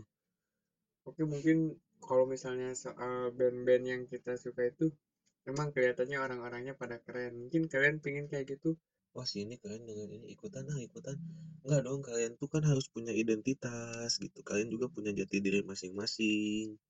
Oke 1.08 1.22
mungkin 1.32 1.58
kalau 2.06 2.24
misalnya 2.26 2.74
soal 2.74 3.30
band-band 3.38 3.84
yang 3.86 4.02
kita 4.10 4.34
suka 4.44 4.62
itu 4.72 4.90
emang 5.50 5.70
kelihatannya 5.74 6.18
orang-orangnya 6.18 6.74
pada 6.74 6.96
keren. 7.04 7.32
Mungkin 7.46 7.62
kalian 7.72 7.96
pengen 8.04 8.26
kayak 8.30 8.58
gitu 8.58 8.76
wah 9.12 9.28
si 9.28 9.44
ini 9.44 9.60
keren 9.60 9.84
dengan 9.84 10.08
ini 10.08 10.32
ikutan 10.32 10.64
ah 10.72 10.80
ikutan. 10.80 11.16
Enggak 11.62 11.80
dong 11.84 12.00
kalian 12.00 12.32
tuh 12.40 12.48
kan 12.48 12.64
harus 12.64 12.88
punya 12.88 13.12
identitas 13.12 14.16
gitu. 14.16 14.40
Kalian 14.40 14.72
juga 14.72 14.88
punya 14.88 15.12
jati 15.12 15.38
diri 15.44 15.60
masing-masing. 15.62 16.80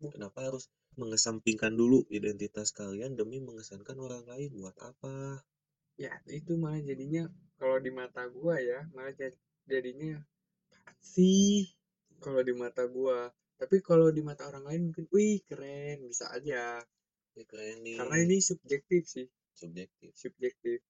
Kenapa 0.00 0.50
harus 0.50 0.66
mengesampingkan 0.98 1.70
dulu 1.78 2.02
identitas 2.10 2.74
kalian 2.74 3.14
demi 3.14 3.38
mengesankan 3.38 3.96
orang 4.02 4.26
lain? 4.26 4.50
Buat 4.58 4.76
apa? 4.82 5.46
Ya 5.94 6.18
itu 6.26 6.58
malah 6.58 6.82
jadinya 6.82 7.30
kalau 7.60 7.78
di 7.78 7.92
mata 7.94 8.26
gua 8.26 8.58
ya 8.58 8.88
malah 8.96 9.14
jadi- 9.14 9.38
jadinya 9.70 10.18
sih? 10.98 11.70
Kalau 12.18 12.42
di 12.42 12.52
mata 12.56 12.84
gua 12.90 13.30
tapi 13.60 13.84
kalau 13.84 14.08
di 14.08 14.24
mata 14.24 14.48
orang 14.48 14.64
lain 14.64 14.80
mungkin 14.88 15.04
wih 15.12 15.44
keren 15.44 16.08
bisa 16.08 16.32
aja. 16.32 16.80
Ya 17.36 17.44
keren 17.44 17.84
nih. 17.84 18.00
Karena 18.00 18.16
ini 18.24 18.40
subjektif 18.40 19.04
sih. 19.04 19.28
Subjektif. 19.52 20.16
Subjektif. 20.16 20.80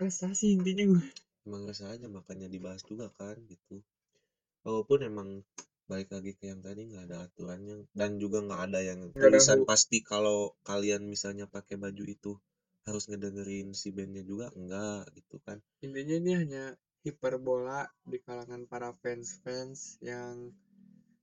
Rasa 0.00 0.32
sih 0.32 0.56
intinya 0.56 0.96
gue 0.96 1.04
emang 1.46 1.66
rasa 1.66 1.90
aja 1.94 2.06
makanya 2.06 2.46
dibahas 2.46 2.82
juga 2.86 3.10
kan 3.18 3.38
gitu. 3.50 3.82
Walaupun 4.62 5.02
emang 5.02 5.28
balik 5.90 6.14
lagi 6.14 6.38
ke 6.38 6.48
yang 6.48 6.62
tadi 6.62 6.86
nggak 6.88 7.10
ada 7.10 7.26
aturannya 7.26 7.90
dan 7.92 8.16
juga 8.16 8.40
nggak 8.40 8.62
ada 8.70 8.80
yang 8.80 9.00
ada 9.10 9.18
tulisan 9.18 9.66
pasti 9.66 10.00
kalau 10.00 10.54
kalian 10.62 11.04
misalnya 11.04 11.50
pakai 11.50 11.74
baju 11.76 12.04
itu 12.06 12.32
harus 12.86 13.10
ngedengerin 13.10 13.74
si 13.74 13.90
bandnya 13.90 14.22
juga 14.22 14.54
enggak 14.54 15.10
gitu 15.18 15.42
kan. 15.42 15.58
Intinya 15.82 16.14
ini 16.18 16.32
hanya 16.38 16.64
hiperbola 17.02 17.90
di 18.06 18.22
kalangan 18.22 18.62
para 18.70 18.94
fans-fans 19.02 19.98
yang 19.98 20.54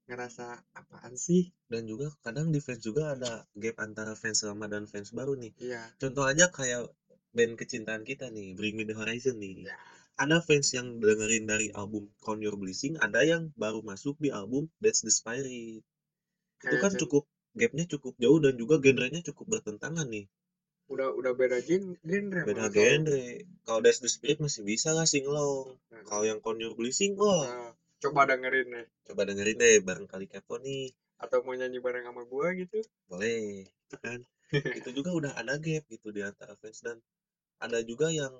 ngerasa 0.09 0.65
apaan 0.73 1.13
sih? 1.13 1.53
Dan 1.69 1.85
juga 1.85 2.09
kadang 2.25 2.49
di 2.49 2.57
fans 2.57 2.81
juga 2.81 3.13
ada 3.13 3.45
gap 3.53 3.77
antara 3.77 4.17
fans 4.17 4.41
lama 4.41 4.65
dan 4.65 4.89
fans 4.89 5.13
baru 5.13 5.37
nih. 5.37 5.53
Iya. 5.61 5.81
Contoh 6.01 6.25
aja 6.25 6.49
kayak 6.49 6.89
band 7.29 7.53
kecintaan 7.61 8.01
kita 8.01 8.33
nih 8.33 8.57
Bring 8.57 8.73
Me 8.73 8.89
The 8.89 8.97
Horizon 8.97 9.37
nih. 9.37 9.69
Ya. 9.69 9.77
ada 10.19 10.43
fans 10.43 10.75
yang 10.75 10.99
dengerin 10.99 11.47
dari 11.47 11.71
album 11.71 12.11
Count 12.19 12.43
Your 12.43 12.59
Blessing 12.59 12.99
ada 12.99 13.23
yang 13.23 13.55
baru 13.55 13.79
masuk 13.79 14.19
di 14.19 14.27
album 14.35 14.67
That's 14.83 14.99
the 14.99 15.13
Spirit. 15.13 15.79
Itu 16.59 16.75
kan 16.83 16.91
cukup 16.99 17.23
gapnya 17.55 17.87
cukup 17.87 18.19
jauh 18.19 18.43
dan 18.43 18.59
juga 18.59 18.83
genrenya 18.83 19.23
cukup 19.23 19.47
bertentangan 19.47 20.11
nih. 20.11 20.27
Udah 20.91 21.15
udah 21.15 21.31
beda 21.37 21.63
gen 21.63 21.95
genre 22.03 22.43
beda 22.43 22.67
genre. 22.67 23.23
Kalau 23.63 23.79
That's 23.79 24.03
the 24.03 24.11
Spirit 24.11 24.43
masih 24.43 24.67
bisa 24.67 24.91
lah 24.91 25.07
singlong 25.07 25.79
Nah, 25.87 26.03
kalau 26.03 26.27
yang 26.27 26.43
Count 26.43 26.59
Your 26.59 26.75
Blessing 26.75 27.15
wah. 27.15 27.47
Nah, 27.47 27.71
coba 28.03 28.21
dengerin 28.29 28.67
nih 28.73 28.85
coba 29.07 29.21
dengerin 29.27 29.57
deh 29.63 29.75
barangkali 29.87 30.25
kepo 30.31 30.55
nih. 30.65 30.91
Atau 31.19 31.43
mau 31.43 31.51
nyanyi 31.51 31.79
bareng 31.83 32.07
sama 32.07 32.23
gua 32.31 32.47
gitu. 32.55 32.79
Boleh 33.11 33.67
gitu 33.67 33.95
kan. 33.99 34.19
Itu 34.79 34.89
juga 34.95 35.09
udah 35.19 35.31
ada 35.35 35.59
gap 35.59 35.83
gitu 35.91 36.07
di 36.15 36.21
antara 36.23 36.55
fans 36.57 36.79
dan 36.79 36.97
ada 37.59 37.79
juga 37.83 38.07
yang 38.09 38.31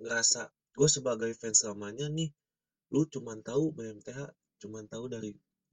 ngerasa 0.00 0.48
gue 0.72 0.88
sebagai 0.88 1.30
fans 1.36 1.60
lamanya 1.68 2.08
nih 2.08 2.32
lu 2.92 3.04
cuman 3.08 3.38
tahu 3.44 3.72
BMTH 3.76 4.20
cuman 4.64 4.84
tahu 4.88 5.04
dari 5.12 5.30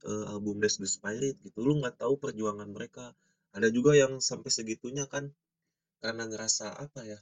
eh, 0.08 0.24
album 0.32 0.60
That's 0.60 0.76
the 0.80 0.88
Spirit 0.88 1.36
gitu. 1.44 1.58
Lu 1.64 1.80
nggak 1.80 2.00
tahu 2.00 2.16
perjuangan 2.20 2.68
mereka. 2.68 3.12
Ada 3.56 3.68
juga 3.72 3.92
yang 3.96 4.20
sampai 4.20 4.50
segitunya 4.52 5.04
kan 5.08 5.32
karena 6.00 6.24
ngerasa 6.30 6.66
apa 6.80 7.00
ya 7.04 7.20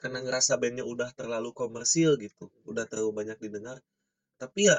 karena 0.00 0.22
ngerasa 0.24 0.60
bandnya 0.60 0.84
udah 0.84 1.10
terlalu 1.16 1.50
komersil 1.56 2.16
gitu 2.20 2.48
udah 2.68 2.84
terlalu 2.88 3.10
banyak 3.24 3.38
didengar. 3.40 3.78
Tapi 4.40 4.68
ya 4.70 4.78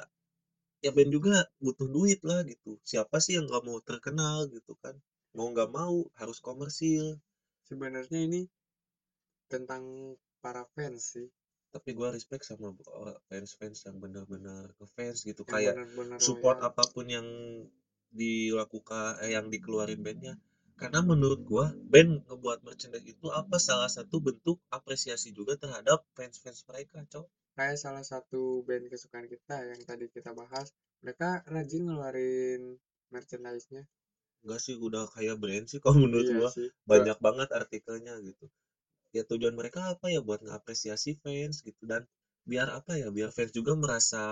ya 0.80 0.92
band 0.96 1.12
juga 1.12 1.48
butuh 1.60 1.88
duit 1.88 2.20
lah 2.24 2.44
gitu. 2.48 2.80
Siapa 2.84 3.20
sih 3.20 3.36
yang 3.38 3.46
nggak 3.48 3.64
mau 3.68 3.80
terkenal 3.84 4.48
gitu 4.52 4.76
kan? 4.80 4.96
Mau 5.36 5.52
nggak 5.52 5.70
mau 5.72 6.08
harus 6.20 6.40
komersil. 6.40 7.20
Sebenarnya 7.68 8.20
ini 8.26 8.42
tentang 9.52 10.16
para 10.40 10.64
fans 10.74 11.20
sih. 11.20 11.28
Tapi 11.70 11.94
gua 11.94 12.10
respect 12.10 12.50
sama 12.50 12.74
fans-fans 13.30 13.86
yang 13.86 14.02
benar-benar 14.02 14.74
ngefans 14.82 15.22
gitu. 15.28 15.46
Yang 15.46 15.54
kayak 15.54 15.74
benar-benar 15.78 16.18
support 16.18 16.58
loyal. 16.58 16.70
apa 16.74 16.84
pun 16.90 17.06
yang 17.06 17.28
dilakukan 18.10 19.22
eh, 19.22 19.38
yang 19.38 19.54
dikeluarin 19.54 20.02
bandnya 20.02 20.34
karena 20.82 21.00
menurut 21.12 21.42
gua 21.52 21.66
band 21.92 22.12
ngebuat 22.28 22.60
merchandise 22.68 23.08
itu 23.14 23.28
apa 23.42 23.58
salah 23.68 23.90
satu 23.98 24.16
bentuk 24.28 24.58
apresiasi 24.78 25.30
juga 25.38 25.54
terhadap 25.64 26.00
fans-fans 26.16 26.60
mereka 26.70 26.98
cok. 27.14 27.28
Kayak 27.58 27.78
salah 27.84 28.06
satu 28.12 28.42
band 28.68 28.86
kesukaan 28.94 29.28
kita 29.34 29.56
yang 29.70 29.82
tadi 29.90 30.06
kita 30.16 30.32
bahas 30.42 30.68
mereka 31.04 31.30
rajin 31.54 31.84
ngeluarin 31.88 32.62
merchandise-nya. 33.14 33.84
Enggak 34.44 34.60
sih 34.66 34.76
udah 34.88 35.04
kayak 35.16 35.36
brand 35.44 35.66
sih 35.72 35.80
kalau 35.84 35.98
menurut 36.08 36.28
iya 36.28 36.38
gua. 36.40 36.50
sih 36.56 36.68
banyak 36.92 37.18
banget 37.26 37.50
artikelnya 37.60 38.14
gitu. 38.28 38.46
Ya 39.16 39.24
tujuan 39.30 39.56
mereka 39.60 39.80
apa 39.94 40.06
ya? 40.14 40.20
Buat 40.28 40.42
ngapresiasi 40.48 41.12
fans 41.24 41.56
gitu. 41.68 41.82
Dan 41.92 42.02
biar 42.50 42.68
apa 42.80 42.92
ya? 43.02 43.08
Biar 43.18 43.30
fans 43.36 43.52
juga 43.58 43.74
merasa 43.84 44.24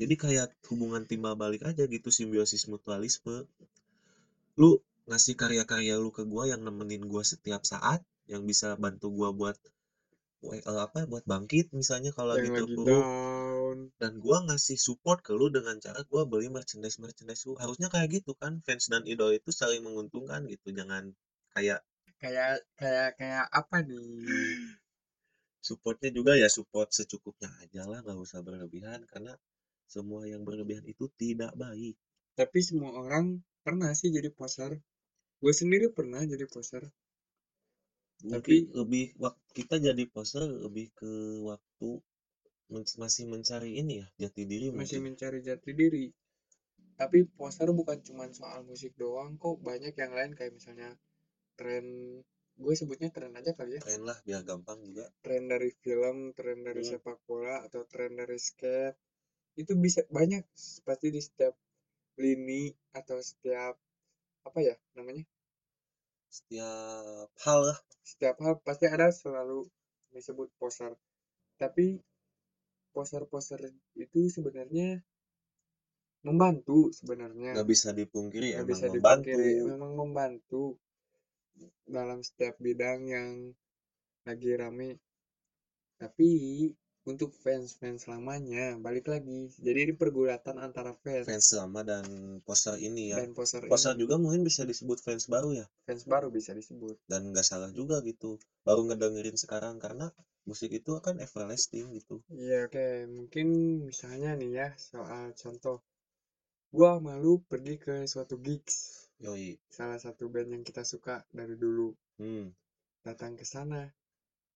jadi 0.00 0.14
kayak 0.16 0.48
hubungan 0.72 1.04
timbal 1.10 1.34
balik 1.36 1.62
aja 1.70 1.84
gitu 1.88 2.08
simbiosis 2.18 2.64
mutualisme. 2.72 3.36
Lu 4.60 4.70
ngasih 5.08 5.34
karya-karya 5.38 5.94
lu 5.96 6.10
ke 6.12 6.22
gua 6.26 6.50
yang 6.50 6.60
nemenin 6.66 7.04
gua 7.06 7.22
setiap 7.24 7.62
saat 7.64 8.00
yang 8.28 8.42
bisa 8.44 8.76
bantu 8.76 9.08
gua 9.12 9.30
buat 9.32 9.56
eh, 10.50 10.62
apa 10.64 11.04
buat 11.04 11.24
bangkit 11.28 11.72
misalnya 11.76 12.10
kalau 12.16 12.36
lagi 12.36 12.48
terpuruk 12.52 13.04
dan 14.00 14.12
gua 14.18 14.42
ngasih 14.48 14.76
support 14.80 15.22
ke 15.22 15.32
lu 15.36 15.46
dengan 15.52 15.76
cara 15.78 16.00
gua 16.10 16.26
beli 16.26 16.48
merchandise 16.50 16.98
merchandise 16.98 17.44
lu. 17.46 17.54
Harusnya 17.56 17.88
kayak 17.92 18.20
gitu 18.20 18.32
kan 18.34 18.58
fans 18.66 18.90
dan 18.90 19.06
idol 19.06 19.30
itu 19.30 19.50
saling 19.54 19.82
menguntungkan 19.86 20.44
gitu 20.50 20.74
jangan 20.74 21.14
kayak 21.54 21.80
kayak 22.20 22.60
kayak 22.76 23.16
kayak 23.16 23.46
apa 23.50 23.76
nih? 23.86 24.04
Supportnya 25.60 26.10
juga 26.12 26.32
ya 26.40 26.48
support 26.48 26.88
secukupnya 26.90 27.52
aja 27.60 27.84
lah 27.84 28.00
nggak 28.04 28.18
usah 28.18 28.40
berlebihan 28.40 29.04
karena 29.06 29.36
semua 29.90 30.24
yang 30.24 30.46
berlebihan 30.46 30.86
itu 30.86 31.10
tidak 31.18 31.52
baik. 31.58 31.98
Tapi 32.38 32.58
semua 32.62 32.94
orang 32.94 33.42
pernah 33.60 33.92
sih 33.92 34.08
jadi 34.08 34.32
poser 34.32 34.80
gue 35.40 35.52
sendiri 35.52 35.88
pernah 35.90 36.20
jadi 36.22 36.44
poser 36.46 36.84
Tapi- 38.20 38.68
lebih 38.76 39.16
waktu 39.16 39.40
kita 39.56 39.80
jadi 39.80 40.04
poser 40.06 40.44
lebih 40.44 40.92
ke 40.92 41.10
waktu 41.42 41.88
men 42.70 42.84
masih 42.86 43.24
mencari 43.26 43.80
ini 43.80 43.98
ya, 43.98 44.06
jati 44.20 44.46
diri 44.46 44.70
masih 44.70 45.00
mungkin. 45.00 45.16
mencari 45.16 45.38
jati 45.42 45.70
diri 45.74 46.06
tapi 46.94 47.24
poster 47.24 47.72
bukan 47.72 47.96
cuma 48.04 48.28
soal 48.30 48.60
musik 48.62 48.92
doang 48.94 49.40
kok 49.40 49.56
banyak 49.58 49.96
yang 49.96 50.12
lain 50.12 50.36
kayak 50.36 50.52
misalnya 50.52 50.92
tren 51.56 51.84
gue 52.60 52.74
sebutnya 52.76 53.08
tren 53.08 53.32
aja 53.32 53.56
kali 53.56 53.74
ya 53.74 53.80
Keren 53.80 54.04
lah 54.04 54.20
biar 54.20 54.44
gampang 54.44 54.84
juga. 54.84 55.08
tren 55.24 55.48
dari 55.48 55.72
film 55.80 56.36
tren 56.36 56.60
dari 56.60 56.84
Hmm. 56.84 56.90
sepak 56.94 57.18
bola 57.24 57.64
atau 57.64 57.88
tren 57.88 58.12
dari 58.14 58.36
skate 58.36 59.00
itu 59.56 59.72
bisa 59.74 60.04
banyak 60.12 60.44
pasti 60.84 61.08
di 61.08 61.18
setiap 61.18 61.56
lini 62.20 62.68
atau 62.92 63.16
setiap 63.16 63.80
apa 64.48 64.58
ya 64.68 64.74
namanya 64.96 65.24
Setiap 66.30 67.28
hal 67.44 67.60
lah. 67.68 67.78
setiap 68.10 68.36
hal 68.44 68.54
pasti 68.66 68.86
ada 68.86 69.08
selalu 69.10 69.66
disebut 70.14 70.48
poster 70.58 70.92
tapi 71.60 71.98
poster-poster 72.94 73.60
itu 73.94 74.20
sebenarnya 74.30 74.98
membantu 76.26 76.92
sebenarnya 76.92 77.56
Nggak 77.56 77.68
bisa 77.72 77.88
dipungkiri 77.96 78.48
nggak 78.54 78.66
emang 78.66 78.70
bisa 78.72 78.86
membantu. 78.86 79.26
dipungkiri 79.26 79.52
memang 79.70 79.92
membantu 79.96 80.64
dalam 81.88 82.20
setiap 82.22 82.54
bidang 82.60 83.00
yang 83.08 83.30
lagi 84.26 84.50
rame 84.60 84.90
tapi 86.00 86.28
untuk 87.08 87.30
fans-fans 87.32 88.04
lamanya 88.10 88.76
balik 88.80 89.06
lagi 89.12 89.48
jadi 89.60 89.78
ini 89.88 89.94
pergulatan 89.96 90.56
antara 90.60 90.92
fans, 91.02 91.26
Fans 91.28 91.48
lama 91.56 91.80
dan 91.86 92.04
poster 92.46 92.74
ini 92.80 93.12
ya. 93.12 93.16
dan 93.22 93.32
poster 93.32 93.62
Poster 93.64 93.92
ini 93.96 94.00
juga 94.04 94.14
mungkin 94.20 94.42
bisa 94.44 94.62
disebut 94.68 94.98
fans 95.00 95.24
baru 95.28 95.50
ya. 95.60 95.66
fans 95.86 96.02
baru 96.04 96.28
bisa 96.28 96.52
disebut 96.52 96.96
Dan 97.08 97.32
nggak 97.32 97.46
salah 97.46 97.70
juga 97.72 98.00
gitu. 98.04 98.36
Baru 98.66 98.84
ngedengerin 98.88 99.36
sekarang 99.40 99.76
karena 99.80 100.12
musik 100.48 100.70
itu 100.72 100.96
kan 101.00 101.16
everlasting 101.22 101.92
gitu. 101.96 102.20
Iya 102.30 102.68
oke 102.68 102.86
mungkin 103.16 103.46
misalnya 103.88 104.30
nih 104.40 104.50
ya 104.60 104.68
soal 104.76 105.32
contoh 105.42 105.76
gua 106.76 106.92
malu 107.06 107.32
pergi 107.50 107.74
ke 107.84 107.94
suatu 108.12 108.34
gigs 108.46 108.76
Yoi. 109.20 109.58
salah 109.76 109.98
satu 110.04 110.24
band 110.32 110.50
yang 110.54 110.64
kita 110.68 110.82
suka 110.92 111.14
dari 111.38 111.54
dulu 111.64 111.88
Hmm. 112.20 112.52
datang 113.06 113.32
ke 113.40 113.44
sana 113.54 113.82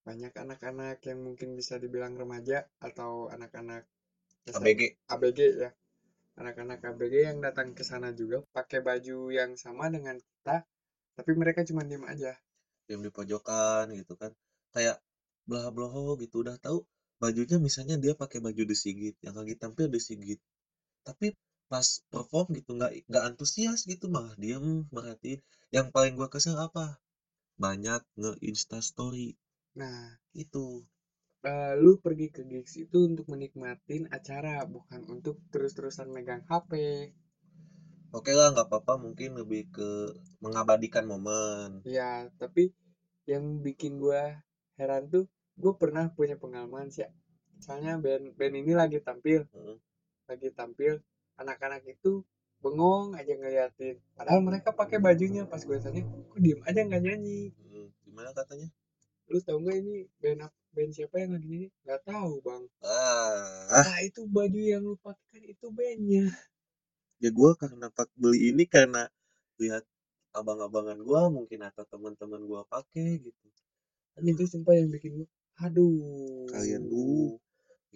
banyak 0.04 0.32
anak-anak 0.36 1.00
yang 1.08 1.24
mungkin 1.24 1.56
bisa 1.56 1.80
dibilang 1.80 2.12
remaja 2.14 2.68
atau 2.76 3.32
anak-anak 3.32 3.88
ABG. 4.52 5.00
ABG 5.08 5.40
ya. 5.64 5.70
Anak-anak 6.36 6.84
ABG 6.84 7.14
yang 7.24 7.38
datang 7.40 7.72
ke 7.72 7.80
sana 7.80 8.12
juga 8.12 8.44
pakai 8.52 8.84
baju 8.84 9.32
yang 9.32 9.56
sama 9.56 9.88
dengan 9.88 10.20
kita 10.20 10.60
tapi 11.16 11.32
mereka 11.32 11.64
cuma 11.64 11.86
diem 11.88 12.04
aja. 12.04 12.36
Diam 12.84 13.00
di 13.00 13.08
pojokan 13.08 13.88
gitu 13.96 14.12
kan. 14.20 14.36
Kayak 14.76 15.00
belah 15.48 15.72
beloho 15.72 16.20
gitu 16.20 16.44
udah 16.44 16.60
tahu 16.60 16.84
bajunya 17.16 17.56
misalnya 17.56 17.96
dia 17.96 18.12
pakai 18.12 18.44
baju 18.44 18.62
disigit 18.68 19.16
yang 19.24 19.36
lagi 19.36 19.54
tampil 19.56 19.92
disigit 19.92 20.40
tapi 21.04 21.36
pas 21.68 21.84
perform 22.12 22.52
gitu 22.56 22.76
nggak 22.76 23.08
nggak 23.08 23.24
antusias 23.24 23.88
gitu 23.88 24.12
malah 24.12 24.36
diem 24.36 24.84
merhatiin. 24.92 25.40
Yang 25.72 25.86
paling 25.96 26.12
gua 26.18 26.28
kesel 26.28 26.60
apa? 26.60 27.00
Banyak 27.56 28.04
nge 28.20 28.32
insta 28.44 28.84
story 28.84 29.32
nah 29.80 29.98
itu 30.42 30.66
eh, 31.50 31.74
lu 31.82 31.92
pergi 32.04 32.26
ke 32.34 32.42
gigs 32.50 32.74
itu 32.84 32.98
untuk 33.10 33.26
menikmatin 33.32 34.02
acara 34.16 34.54
bukan 34.74 35.00
untuk 35.14 35.36
terus-terusan 35.52 36.08
megang 36.14 36.42
HP 36.50 36.72
oke 38.14 38.30
lah 38.38 38.48
nggak 38.54 38.68
apa-apa 38.70 38.94
mungkin 39.04 39.30
lebih 39.40 39.62
ke 39.74 39.90
mengabadikan 40.44 41.04
momen. 41.12 41.82
Ya 41.82 42.30
tapi 42.40 42.70
yang 43.26 43.44
bikin 43.66 43.98
gua 43.98 44.22
heran 44.78 45.10
tuh 45.10 45.24
gue 45.62 45.72
pernah 45.80 46.04
punya 46.18 46.36
pengalaman 46.42 46.90
sih 46.94 47.06
misalnya 47.58 47.92
band 48.04 48.24
band 48.38 48.54
ini 48.60 48.72
lagi 48.74 48.98
tampil. 49.02 49.42
Heeh. 49.54 49.78
lagi 50.24 50.48
tampil 50.56 51.04
anak-anak 51.36 51.84
itu 51.84 52.24
bengong 52.64 53.12
aja 53.12 53.32
ngeliatin. 53.36 54.00
Padahal 54.16 54.40
mereka 54.40 54.72
pakai 54.72 54.96
bajunya 54.96 55.44
pas 55.44 55.60
gue 55.60 55.76
tanya 55.84 56.00
kok 56.00 56.40
diem 56.40 56.60
aja 56.64 56.80
nggak 56.80 57.02
nyanyi? 57.04 57.52
Hmm, 57.60 57.92
gimana 58.08 58.32
katanya 58.32 58.68
lu 59.30 59.38
tau 59.46 59.58
nggak 59.62 59.76
ini 59.82 59.94
band 60.20 60.40
ap- 60.46 60.62
band 60.74 60.90
siapa 60.96 61.16
yang 61.22 61.32
lagi 61.36 61.46
nyanyi? 61.48 61.68
Nggak 61.84 62.00
tahu 62.10 62.32
bang. 62.46 62.64
Ah. 62.84 63.82
Nah 63.86 63.98
itu 64.08 64.20
baju 64.36 64.60
yang 64.72 64.82
lu 64.88 64.94
pakai 65.00 65.24
kan 65.30 65.42
itu 65.52 65.66
bandnya. 65.76 66.24
Ya 67.22 67.30
gua 67.38 67.50
karena 67.60 67.86
pak 67.96 68.08
beli 68.20 68.52
ini 68.52 68.64
karena 68.74 69.02
lihat 69.62 69.84
abang-abangan 70.38 70.98
gua 71.06 71.22
mungkin 71.36 71.60
atau 71.68 71.84
teman-teman 71.92 72.42
gua 72.50 72.60
pakai 72.68 73.22
gitu. 73.22 73.46
Aduh 74.18 74.30
itu 74.34 74.44
sumpah 74.46 74.74
yang 74.78 74.90
bikin 74.94 75.12
gue 75.22 75.28
aduh 75.62 75.94
kalian 76.50 76.82
tuh 76.90 77.38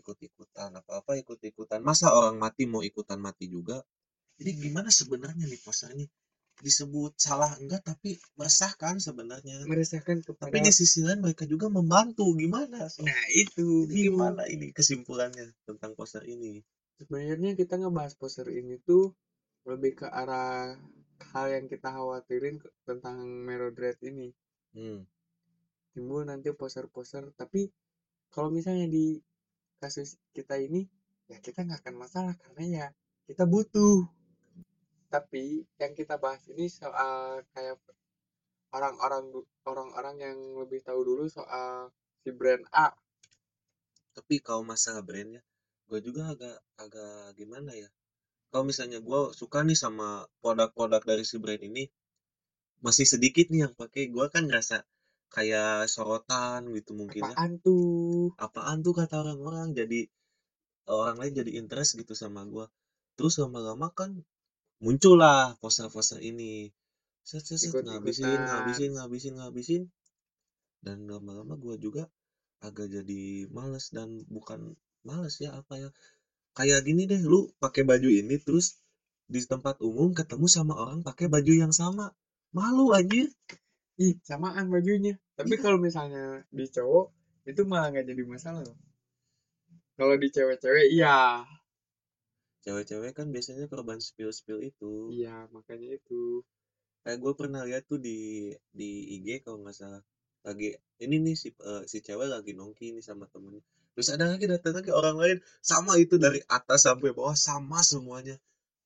ikut-ikutan 0.00 0.70
apa-apa 0.80 1.12
ikut-ikutan. 1.22 1.80
Masa 1.82 2.06
orang 2.14 2.36
mati 2.38 2.62
mau 2.70 2.82
ikutan 2.90 3.18
mati 3.18 3.44
juga? 3.50 3.82
Jadi 4.38 4.50
gimana 4.64 4.90
sebenarnya 4.90 5.44
nih 5.46 5.60
ini 5.94 6.06
disebut 6.58 7.14
salah 7.18 7.54
enggak 7.58 7.86
tapi 7.86 8.18
meresahkan 8.34 8.98
sebenarnya. 8.98 9.62
Meresahkan 9.64 10.22
tapi 10.22 10.26
kepada 10.34 10.58
di 10.58 10.72
sisi 10.74 11.06
lain 11.06 11.22
mereka 11.22 11.46
juga 11.46 11.70
membantu 11.70 12.34
gimana? 12.34 12.90
So? 12.90 13.06
nah 13.06 13.22
itu 13.34 13.86
Jadi 13.86 14.10
gimana 14.10 14.42
ini 14.50 14.74
kesimpulannya 14.74 15.54
tentang 15.64 15.94
poster 15.94 16.26
ini? 16.26 16.62
Sebenarnya 16.98 17.54
kita 17.54 17.78
ngebahas 17.78 18.18
poster 18.18 18.50
ini 18.50 18.78
tuh 18.82 19.14
lebih 19.66 20.02
ke 20.02 20.06
arah 20.10 20.74
hal 21.34 21.46
yang 21.50 21.66
kita 21.70 21.90
khawatirin 21.94 22.58
tentang 22.86 23.22
Merodred 23.22 23.98
ini. 24.02 24.34
Hmm. 24.76 25.08
timbul 25.96 26.22
nanti 26.22 26.54
poster-poster 26.54 27.34
tapi 27.34 27.72
kalau 28.30 28.52
misalnya 28.52 28.86
di 28.86 29.18
kasus 29.82 30.20
kita 30.30 30.54
ini 30.60 30.86
ya 31.26 31.40
kita 31.42 31.64
nggak 31.64 31.82
akan 31.82 31.96
masalah 31.98 32.34
karena 32.38 32.64
ya 32.68 32.86
kita 33.26 33.48
butuh 33.48 34.06
tapi 35.08 35.64
yang 35.80 35.92
kita 35.96 36.20
bahas 36.20 36.44
ini 36.52 36.68
soal 36.68 37.40
kayak 37.56 37.80
orang-orang 38.72 39.32
orang-orang 39.64 40.16
yang 40.20 40.38
lebih 40.60 40.84
tahu 40.84 41.00
dulu 41.04 41.24
soal 41.28 41.88
si 42.20 42.30
brand 42.32 42.64
A. 42.76 42.92
Tapi 44.12 44.40
kalau 44.44 44.64
masalah 44.64 45.00
brandnya 45.00 45.40
gue 45.88 46.04
juga 46.04 46.36
agak 46.36 46.56
agak 46.76 47.32
gimana 47.40 47.72
ya? 47.72 47.88
Kalau 48.52 48.64
misalnya 48.64 49.00
gue 49.00 49.20
suka 49.32 49.64
nih 49.64 49.76
sama 49.76 50.28
produk-produk 50.44 51.00
dari 51.04 51.24
si 51.24 51.40
brand 51.40 51.60
ini 51.64 51.88
masih 52.84 53.08
sedikit 53.08 53.48
nih 53.48 53.68
yang 53.68 53.72
pakai 53.74 54.12
gue 54.12 54.26
kan 54.28 54.44
ngerasa 54.44 54.84
kayak 55.32 55.88
sorotan 55.88 56.68
gitu 56.76 56.92
mungkin 56.92 57.24
ya. 57.24 57.32
Apaan 57.32 57.52
tuh? 57.60 58.32
Apaan 58.36 58.84
tuh 58.84 58.92
kata 58.96 59.24
orang-orang 59.24 59.72
jadi 59.72 60.08
orang 60.88 61.20
lain 61.20 61.32
jadi 61.44 61.50
interest 61.60 62.00
gitu 62.00 62.16
sama 62.16 62.44
gue 62.48 62.64
terus 63.18 63.36
lama-lama 63.36 63.92
kan 63.92 64.16
muncullah 64.84 65.54
poster-poster 65.60 66.18
ini. 66.22 66.70
Set 67.22 67.44
set 67.44 67.60
set 67.60 67.74
ngabisin 67.84 68.40
ngabisin 68.48 68.90
ngabisin 68.96 69.34
ngabisin. 69.38 69.82
Dan 70.84 71.10
lama-lama 71.10 71.54
gue 71.58 71.76
juga 71.82 72.06
agak 72.62 72.90
jadi 72.90 73.46
males 73.50 73.90
dan 73.94 74.24
bukan 74.26 74.74
males 75.06 75.38
ya 75.38 75.54
apa 75.54 75.78
ya 75.78 75.88
kayak 76.58 76.82
gini 76.82 77.06
deh 77.06 77.22
lu 77.22 77.54
pakai 77.62 77.86
baju 77.86 78.10
ini 78.10 78.34
terus 78.42 78.82
di 79.30 79.38
tempat 79.46 79.78
umum 79.78 80.10
ketemu 80.10 80.46
sama 80.50 80.74
orang 80.74 81.00
pakai 81.06 81.26
baju 81.30 81.52
yang 81.52 81.72
sama. 81.74 82.10
Malu 82.54 82.90
anjir. 82.96 83.28
Ih 84.00 84.14
samaan 84.24 84.70
bajunya. 84.72 85.18
Tapi 85.38 85.54
Iya. 85.54 85.62
kalau 85.62 85.78
misalnya 85.78 86.42
di 86.50 86.64
cowok 86.66 87.06
itu 87.48 87.60
malah 87.64 87.88
nggak 87.92 88.06
jadi 88.12 88.22
masalah 88.28 88.60
kalau 89.98 90.14
di 90.20 90.28
cewek-cewek 90.30 90.94
iya 90.94 91.42
cewek-cewek 92.62 93.12
kan 93.14 93.26
biasanya 93.30 93.66
korban 93.70 93.98
spill-spill 94.02 94.60
itu. 94.62 95.12
Iya 95.14 95.46
makanya 95.54 95.98
itu. 95.98 96.42
Kayak 97.02 97.18
gue 97.22 97.32
pernah 97.38 97.62
lihat 97.64 97.86
tuh 97.86 98.00
di 98.02 98.50
di 98.74 99.18
IG 99.18 99.46
kalau 99.46 99.62
nggak 99.62 99.76
salah. 99.76 100.02
Lagi 100.46 100.74
ini 101.02 101.16
nih 101.22 101.36
si 101.38 101.48
eh, 101.54 101.82
si 101.86 101.98
cewek 102.02 102.28
lagi 102.28 102.52
nongki 102.54 102.94
nih 102.94 103.04
sama 103.04 103.30
temennya. 103.30 103.62
Terus 103.94 104.14
ada 104.14 104.30
lagi 104.30 104.46
datang 104.46 104.78
lagi 104.78 104.90
orang 104.94 105.16
lain. 105.18 105.38
Sama 105.58 105.98
itu 105.98 106.18
dari 106.18 106.38
atas 106.46 106.86
sampai 106.86 107.10
bawah 107.10 107.34
sama 107.34 107.82
semuanya. 107.82 108.38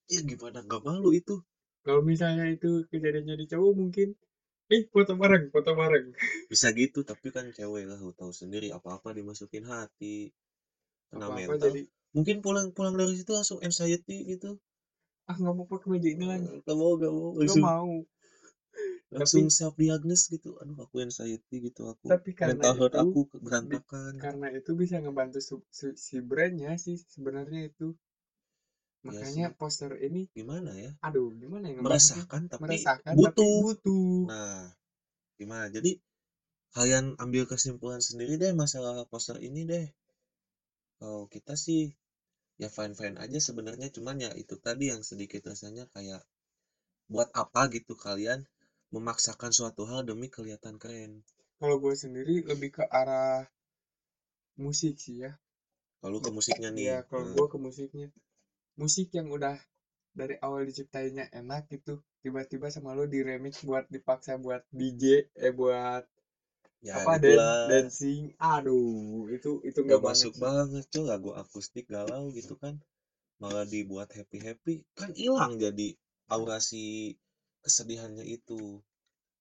Ya 0.09 0.21
gimana? 0.25 0.65
Nggak 0.65 0.83
malu 0.85 1.13
itu. 1.13 1.41
Kalau 1.83 2.01
misalnya 2.01 2.47
itu 2.47 2.87
kejadiannya 2.89 3.35
di 3.43 3.47
cowok 3.51 3.73
mungkin 3.75 4.15
eh 4.73 4.89
foto 4.89 5.19
bareng 5.19 5.53
foto 5.53 5.77
bareng. 5.77 6.17
Bisa 6.49 6.73
gitu 6.73 7.05
tapi 7.05 7.29
kan 7.29 7.51
cewek 7.53 7.85
lah 7.85 7.99
tahu 8.17 8.33
sendiri 8.33 8.73
apa-apa 8.73 9.13
dimasukin 9.13 9.69
hati. 9.69 10.33
Kena 11.13 11.29
apa 11.29 11.37
apa 11.37 11.41
mental. 11.45 11.61
jadi 11.69 11.83
mungkin 12.17 12.37
pulang-pulang 12.45 12.95
dari 13.01 13.13
situ 13.19 13.31
langsung 13.39 13.59
anxiety 13.67 14.17
gitu. 14.33 14.51
Ah 15.31 15.37
nggak 15.41 15.55
mau 15.57 15.67
pakai 15.73 15.89
baju 15.93 16.09
ini 16.15 16.25
lagi. 16.33 16.47
Gak 16.67 16.77
mau 16.81 16.93
gak 17.03 17.13
mau 17.17 17.29
nggak 17.43 17.59
langsung 17.59 17.65
mau. 17.67 17.93
langsung 19.17 19.45
self 19.57 19.75
diagnose 19.83 20.25
gitu. 20.35 20.51
Aduh 20.61 20.77
aku 20.85 20.95
anxiety 21.07 21.57
gitu 21.67 21.83
aku 21.93 22.11
tapi 22.11 22.31
karena 22.41 22.67
mental 22.67 22.73
health 22.79 22.95
itu 22.95 23.05
aku 23.05 23.19
berantakan 23.45 24.15
karena 24.23 24.47
itu 24.59 24.71
bisa 24.81 24.97
ngebantu 25.03 25.39
su- 25.49 25.97
si 26.05 26.17
brandnya 26.31 26.73
sih 26.85 26.97
sebenarnya 27.15 27.61
itu. 27.71 27.87
Ya 29.11 29.23
makanya 29.23 29.31
sih. 29.33 29.49
poster 29.59 29.93
ini 30.07 30.23
gimana 30.37 30.73
ya? 30.85 30.93
aduh 31.07 31.29
gimana 31.43 31.69
ya 31.79 31.85
meresahkan 31.85 32.43
tapi 32.55 32.77
meresahkan 32.81 33.17
tapi 33.27 33.45
butuh. 33.47 33.59
butuh. 33.63 34.09
Nah 34.29 34.73
gimana? 35.41 35.67
Jadi 35.77 35.91
kalian 36.77 37.07
ambil 37.25 37.45
kesimpulan 37.53 38.03
sendiri 38.09 38.35
deh 38.43 38.53
masalah 38.63 38.97
poster 39.11 39.37
ini 39.49 39.63
deh. 39.73 39.87
Kalau 40.99 41.23
kita 41.35 41.53
sih, 41.65 41.83
ya 42.63 42.69
fine-fine 42.77 43.17
aja 43.25 43.39
sebenarnya, 43.49 43.89
cuman 43.97 44.17
ya 44.25 44.31
itu 44.43 44.55
tadi 44.67 44.85
yang 44.93 45.03
sedikit 45.11 45.43
rasanya 45.51 45.85
kayak, 45.95 46.23
buat 47.13 47.29
apa 47.43 47.63
gitu 47.77 47.95
kalian 48.07 48.41
memaksakan 48.95 49.53
suatu 49.59 49.83
hal 49.91 50.01
demi 50.11 50.29
kelihatan 50.37 50.77
keren. 50.83 51.13
Kalau 51.59 51.77
gue 51.83 51.95
sendiri 52.03 52.35
lebih 52.51 52.71
ke 52.77 52.85
arah 53.01 53.41
musik 54.65 54.95
sih 55.05 55.17
ya. 55.25 55.31
Kalau 56.03 56.19
ke 56.25 56.31
musiknya 56.37 56.69
nih, 56.79 56.91
Iya, 56.91 56.97
kalau 57.09 57.25
hmm, 57.25 57.35
gue 57.35 57.47
ke 57.53 57.59
musiknya. 57.67 58.09
Musik 58.81 59.09
yang 59.19 59.29
udah 59.37 59.57
dari 60.21 60.35
awal 60.47 60.63
diciptainnya 60.71 61.27
enak 61.41 61.63
gitu, 61.75 61.95
tiba-tiba 62.25 62.67
sama 62.75 62.91
lo 62.99 63.05
di 63.15 63.21
remix 63.29 63.55
buat 63.69 63.85
dipaksa 63.95 64.33
buat 64.45 64.63
DJ, 64.79 65.05
eh 65.47 65.53
buat 65.61 66.05
ya 66.87 66.99
apa 66.99 67.13
dan 67.25 67.41
dancing. 67.69 68.23
Aduh, 68.55 69.27
itu 69.37 69.51
itu 69.69 69.79
nggak 69.87 70.03
masuk 70.09 70.33
sih. 70.39 70.43
banget 70.45 70.85
tuh 70.95 71.05
lagu 71.11 71.31
akustik 71.43 71.85
galau 71.95 72.25
gitu 72.39 72.55
kan, 72.63 72.75
malah 73.43 73.67
dibuat 73.75 74.09
happy-happy, 74.19 74.77
kan 75.01 75.11
hilang 75.23 75.53
jadi 75.65 75.89
aura 76.35 76.59
si 76.71 76.85
kesedihannya 77.65 78.25
itu. 78.39 78.61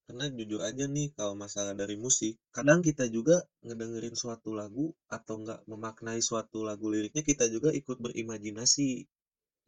Karena 0.07 0.25
jujur 0.37 0.61
aja 0.69 0.85
nih 0.95 1.07
kalau 1.17 1.35
masalah 1.43 1.73
dari 1.81 1.95
musik, 2.05 2.33
kadang 2.57 2.79
kita 2.87 3.05
juga 3.17 3.37
ngedengerin 3.65 4.15
suatu 4.23 4.51
lagu 4.61 4.87
atau 5.17 5.35
enggak 5.41 5.59
memaknai 5.71 6.21
suatu 6.29 6.59
lagu 6.69 6.85
liriknya 6.93 7.23
kita 7.31 7.45
juga 7.55 7.69
ikut 7.81 7.97
berimajinasi. 8.05 8.89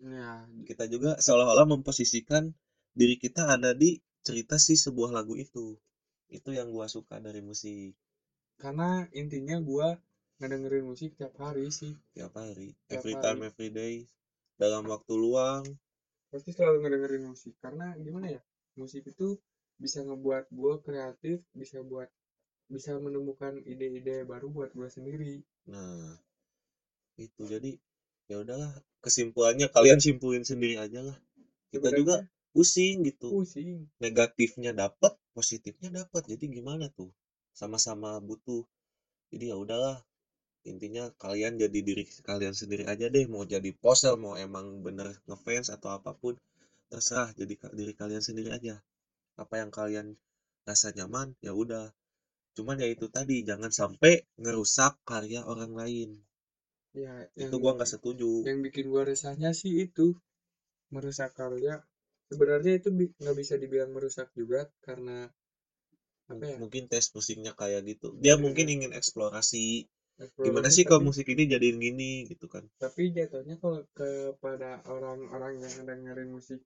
Ya, 0.03 0.45
Kita 0.67 0.83
juga 0.93 1.11
seolah-olah 1.25 1.67
memposisikan 1.73 2.43
diri 2.99 3.15
kita 3.23 3.41
ada 3.55 3.71
di 3.81 3.89
cerita 4.27 4.55
si 4.65 4.73
sebuah 4.83 5.11
lagu 5.17 5.33
itu. 5.45 5.65
Itu 6.37 6.49
yang 6.57 6.67
gua 6.75 6.85
suka 6.89 7.15
dari 7.21 7.41
musik 7.45 7.93
karena 8.63 9.09
intinya 9.11 9.57
gue 9.59 9.87
ngedengerin 10.39 10.85
musik 10.87 11.15
tiap 11.19 11.33
hari 11.39 11.67
sih, 11.67 11.93
tiap 12.15 12.35
hari, 12.35 12.71
tiap 12.87 13.03
every 13.03 13.15
time, 13.19 13.39
hari. 13.43 13.49
every 13.49 13.69
day, 13.75 13.93
dalam 14.59 14.87
waktu 14.87 15.13
luang. 15.15 15.63
Pasti 16.31 16.55
selalu 16.55 16.83
ngedengerin 16.83 17.23
musik 17.27 17.53
karena 17.61 17.93
gimana 17.99 18.33
ya? 18.33 18.41
Musik 18.79 19.05
itu 19.05 19.37
bisa 19.77 20.01
ngebuat 20.01 20.49
gue 20.49 20.73
kreatif, 20.81 21.37
bisa 21.53 21.83
buat 21.85 22.09
bisa 22.71 22.97
menemukan 22.97 23.61
ide-ide 23.67 24.25
baru 24.25 24.49
buat 24.49 24.71
gue 24.73 24.89
sendiri. 24.89 25.43
Nah, 25.69 26.17
itu 27.19 27.43
jadi 27.45 27.77
ya 28.31 28.41
udahlah 28.41 28.73
kesimpulannya 29.03 29.69
kalian 29.69 29.99
simpulin 30.01 30.47
sendiri 30.47 30.79
aja 30.81 31.03
lah. 31.03 31.17
Kita 31.69 31.93
juga 31.93 32.23
Sebenarnya 32.23 32.51
pusing 32.55 32.95
gitu. 33.05 33.27
pusing. 33.33 33.91
negatifnya 34.01 34.71
dapat 34.73 35.13
positifnya 35.37 35.89
dapat 35.99 36.21
jadi 36.31 36.45
gimana 36.57 36.85
tuh? 36.97 37.11
Sama-sama 37.59 38.09
butuh. 38.29 38.63
Jadi 39.31 39.45
ya 39.51 39.57
udahlah 39.63 39.97
intinya 40.71 41.03
kalian 41.23 41.53
jadi 41.63 41.79
diri 41.87 42.03
kalian 42.29 42.55
sendiri 42.61 42.83
aja 42.93 43.05
deh 43.15 43.25
mau 43.33 43.43
jadi 43.53 43.69
poser 43.83 44.13
mau 44.23 44.33
emang 44.47 44.67
bener 44.85 45.09
ngefans 45.27 45.67
atau 45.75 45.89
apa 45.97 46.11
pun 46.21 46.33
terserah 46.91 47.29
jadi 47.39 47.53
diri 47.79 47.93
kalian 48.01 48.23
sendiri 48.27 48.49
aja. 48.57 48.75
Apa 49.43 49.55
yang 49.61 49.71
kalian 49.79 50.07
rasa 50.69 50.89
nyaman 50.97 51.27
ya 51.47 51.53
udah. 51.63 51.85
Cuman 52.57 52.77
ya 52.83 52.87
itu 52.95 53.07
tadi 53.17 53.37
jangan 53.49 53.71
sampai 53.79 54.13
ngerusak 54.41 54.93
karya 55.09 55.41
orang 55.51 55.73
lain. 55.81 56.09
Ya, 57.03 57.13
itu 57.41 57.55
yang 57.55 57.61
gua 57.63 57.71
nggak 57.77 57.91
setuju. 57.93 58.31
yang 58.47 58.57
bikin 58.65 58.85
gue 58.93 59.03
resahnya 59.11 59.49
sih 59.59 59.73
itu 59.85 60.07
merusak 60.93 61.31
karya. 61.39 61.75
Sebenarnya 62.33 62.73
itu 62.79 62.89
bi- 62.97 63.13
nggak 63.21 63.37
bisa 63.41 63.53
dibilang 63.61 63.91
merusak 63.95 64.27
juga 64.39 64.61
karena 64.85 65.17
apa 66.27 66.45
ya? 66.53 66.59
mungkin 66.61 66.83
tes 66.91 67.05
musiknya 67.15 67.51
kayak 67.59 67.81
gitu. 67.89 68.07
Dia 68.23 68.33
mungkin 68.43 68.65
Iya, 68.65 68.73
ingin 68.75 68.91
eksplorasi 68.99 69.65
gimana 70.43 70.67
eksplorasi 70.67 70.75
sih 70.75 70.83
kalau 70.87 71.01
musik 71.09 71.25
ini 71.33 71.43
jadiin 71.53 71.77
gini 71.85 72.11
gitu 72.31 72.45
kan. 72.53 72.63
Tapi 72.81 73.03
jatuhnya 73.17 73.55
kalau 73.61 73.81
kepada 73.97 74.69
orang-orang 74.93 75.53
yang 75.63 75.73
dengerin 75.89 76.29
musik 76.35 76.59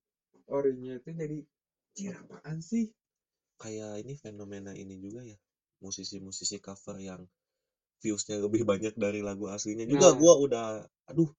orinya 0.58 0.94
itu 1.00 1.10
jadi 1.22 1.38
"Cir, 1.96 2.14
apaan 2.22 2.60
sih? 2.70 2.86
kayak 3.62 3.94
ini 4.06 4.14
fenomena 4.24 4.72
ini 4.84 4.96
juga 5.06 5.22
ya 5.32 5.38
musisi-musisi 5.84 6.58
cover 6.68 6.98
yang 7.10 7.22
viewsnya 8.04 8.38
lebih 8.46 8.64
banyak 8.72 8.94
dari 9.06 9.22
lagu 9.28 9.46
aslinya 9.56 9.86
juga. 9.94 10.10
Nah, 10.10 10.18
gua 10.22 10.34
udah 10.46 10.66
aduh 11.12 11.30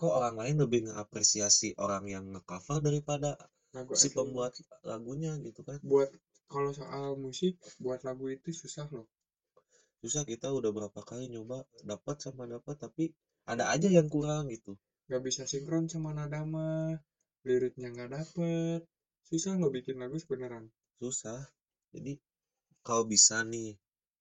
kok 0.00 0.12
orang 0.18 0.36
lain 0.42 0.56
lebih 0.64 0.80
ngapresiasi 0.88 1.68
orang 1.86 2.04
yang 2.14 2.24
ngecover 2.34 2.78
daripada 2.86 3.30
lagu 3.76 3.94
si 4.00 4.06
aslinya. 4.06 4.12
pembuat 4.16 4.52
lagunya 4.90 5.32
gitu 5.46 5.60
kan 5.68 5.80
Buat 5.90 6.10
kalau 6.52 6.70
soal 6.80 7.06
musik, 7.24 7.54
buat 7.84 8.00
lagu 8.06 8.24
itu 8.36 8.50
susah 8.60 8.86
loh. 8.94 9.06
susah 10.00 10.22
kita 10.30 10.48
udah 10.58 10.70
berapa 10.76 11.00
kali 11.10 11.24
nyoba 11.32 11.58
dapat 11.90 12.16
sama 12.24 12.44
dapat 12.54 12.76
tapi 12.84 13.04
ada 13.52 13.64
aja 13.74 13.88
yang 13.96 14.08
kurang 14.14 14.44
gitu 14.54 14.72
Gak 15.10 15.22
bisa 15.26 15.42
sinkron 15.52 15.84
sama 15.92 16.10
nada 16.18 16.40
mah, 16.52 16.90
liriknya 17.46 17.88
nggak 17.94 18.10
dapet. 18.16 18.80
Susah 19.28 19.52
loh 19.60 19.70
bikin 19.76 19.96
lagu 20.02 20.16
sebeneran. 20.22 20.64
susah 21.00 21.40
jadi 21.94 22.12
kalau 22.86 23.04
bisa 23.12 23.36
nih 23.52 23.70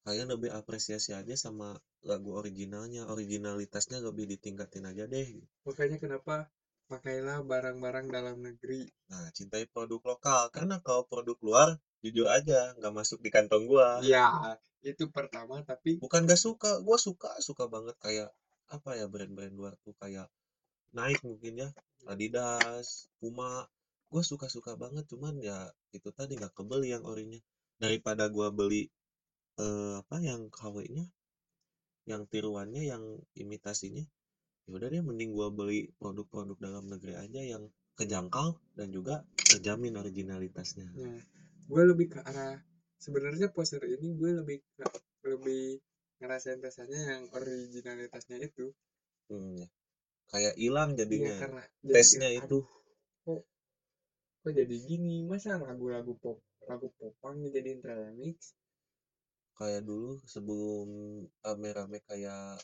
kalian 0.06 0.30
lebih 0.36 0.52
apresiasi 0.60 1.12
aja 1.22 1.36
sama 1.46 1.70
lagu 2.10 2.30
originalnya 2.41 3.04
originalitasnya 3.13 4.00
lebih 4.08 4.26
ditingkatin 4.34 4.86
aja 4.91 5.06
deh 5.13 5.30
Makanya 5.68 5.98
kenapa 6.04 6.36
pakailah 6.86 7.41
barang-barang 7.41 8.08
dalam 8.13 8.38
negeri. 8.41 8.86
Nah, 9.10 9.30
cintai 9.34 9.65
produk 9.69 10.02
lokal. 10.15 10.54
Karena 10.54 10.80
kalau 10.86 11.04
produk 11.10 11.38
luar, 11.41 11.69
jujur 12.06 12.30
aja, 12.30 12.74
nggak 12.78 12.93
masuk 12.93 13.19
di 13.26 13.30
kantong 13.34 13.65
gua. 13.65 14.00
Ya, 14.06 14.58
itu 14.86 15.10
pertama, 15.10 15.65
tapi 15.65 15.98
Bukan 15.98 16.30
nggak 16.30 16.38
suka, 16.38 16.82
gua 16.86 16.98
suka, 17.02 17.34
suka 17.41 17.65
banget 17.65 17.98
kayak 17.98 18.30
apa 18.69 18.98
ya 18.98 19.06
brand-brand 19.06 19.54
luar 19.54 19.74
tuh 19.86 19.93
kayak 20.02 20.26
Nike 20.93 21.21
mungkin 21.26 21.54
ya, 21.65 21.69
Adidas, 22.06 23.10
Puma. 23.17 23.65
Gua 24.10 24.21
suka-suka 24.21 24.78
banget, 24.78 25.10
cuman 25.10 25.41
ya 25.41 25.74
itu 25.91 26.10
tadi 26.13 26.38
nggak 26.38 26.54
kebeli 26.54 26.93
yang 26.93 27.04
orinya. 27.04 27.41
Daripada 27.82 28.30
gua 28.30 28.54
beli 28.54 28.88
eh, 29.60 29.95
apa 30.00 30.21
yang 30.21 30.48
KW-nya, 30.54 31.06
yang 32.06 32.24
tiruannya, 32.30 32.86
yang 32.86 33.04
imitasinya, 33.34 34.06
ya 34.65 34.69
udah 34.78 34.88
deh 34.89 35.01
mending 35.06 35.32
gua 35.38 35.47
beli 35.54 35.93
produk-produk 36.01 36.58
dalam 36.58 36.86
negeri 36.89 37.13
aja 37.13 37.41
yang 37.54 37.63
kejangkau 37.95 38.58
dan 38.73 38.89
juga 38.89 39.21
terjamin 39.45 39.93
originalitasnya. 40.01 40.89
nah, 40.97 41.21
gue 41.69 41.84
lebih 41.86 42.08
ke 42.13 42.19
arah 42.25 42.58
sebenarnya 42.99 43.47
poster 43.54 43.82
ini 43.86 44.17
gue 44.19 44.32
lebih 44.41 44.58
ke- 44.75 45.04
lebih 45.30 45.80
ngerasain 46.19 46.60
rasanya 46.60 46.99
yang 47.13 47.23
originalitasnya 47.32 48.38
itu. 48.41 48.73
Hmm, 49.30 49.58
ya. 49.62 49.67
kayak 50.34 50.56
hilang 50.58 50.89
jadinya 50.99 51.34
karena 51.39 51.63
jadi 51.86 51.93
tesnya 51.95 52.30
aduh, 52.41 52.41
itu 52.41 52.58
kok 53.25 53.41
kok 54.41 54.51
jadi 54.60 54.75
gini? 54.89 55.15
Masa 55.30 55.62
lagu-lagu 55.62 56.13
pop 56.21 56.38
lagu 56.69 56.88
popang 56.97 57.36
dijadiin 57.45 57.80
remix? 57.86 58.38
kayak 59.58 59.82
dulu 59.88 60.19
sebelum 60.34 60.88
rame-rame 61.43 61.97
kayak 62.10 62.60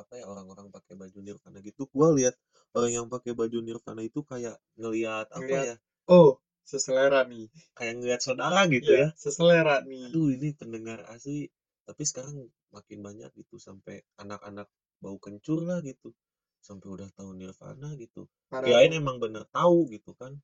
apa 0.00 0.12
ya 0.20 0.24
orang-orang 0.32 0.68
pakai 0.70 0.94
baju 1.00 1.18
Nirvana 1.26 1.58
gitu. 1.64 1.82
Gua 1.90 2.08
lihat 2.14 2.34
orang 2.76 2.90
yang 2.94 3.06
pakai 3.10 3.32
baju 3.34 3.58
Nirvana 3.66 4.02
itu 4.06 4.20
kayak 4.22 4.56
ngelihat 4.78 5.26
apa 5.34 5.42
Ngeliat, 5.42 5.66
ya? 5.68 5.76
Oh, 6.08 6.30
seselera 6.64 7.20
nih. 7.26 7.46
kayak 7.76 7.94
ngelihat 7.98 8.20
saudara 8.22 8.60
gitu 8.70 8.88
Iya, 8.92 8.98
ya. 9.04 9.08
Seselera 9.18 9.74
nih. 9.84 10.00
aduh 10.08 10.28
ini 10.36 10.48
pendengar 10.60 10.98
asli. 11.12 11.48
Tapi 11.88 12.02
sekarang 12.04 12.36
makin 12.70 12.98
banyak 13.00 13.30
gitu 13.40 13.56
sampai 13.56 14.04
anak-anak 14.20 14.68
bau 15.02 15.16
kencur 15.18 15.64
lah 15.64 15.80
gitu. 15.84 16.12
Sampai 16.60 16.88
udah 16.92 17.08
tahu 17.16 17.30
Nirvana 17.38 17.88
gitu. 17.96 18.28
Kirain 18.50 18.92
emang 18.92 19.16
bener 19.22 19.44
tahu 19.52 19.88
gitu 19.94 20.12
kan. 20.20 20.36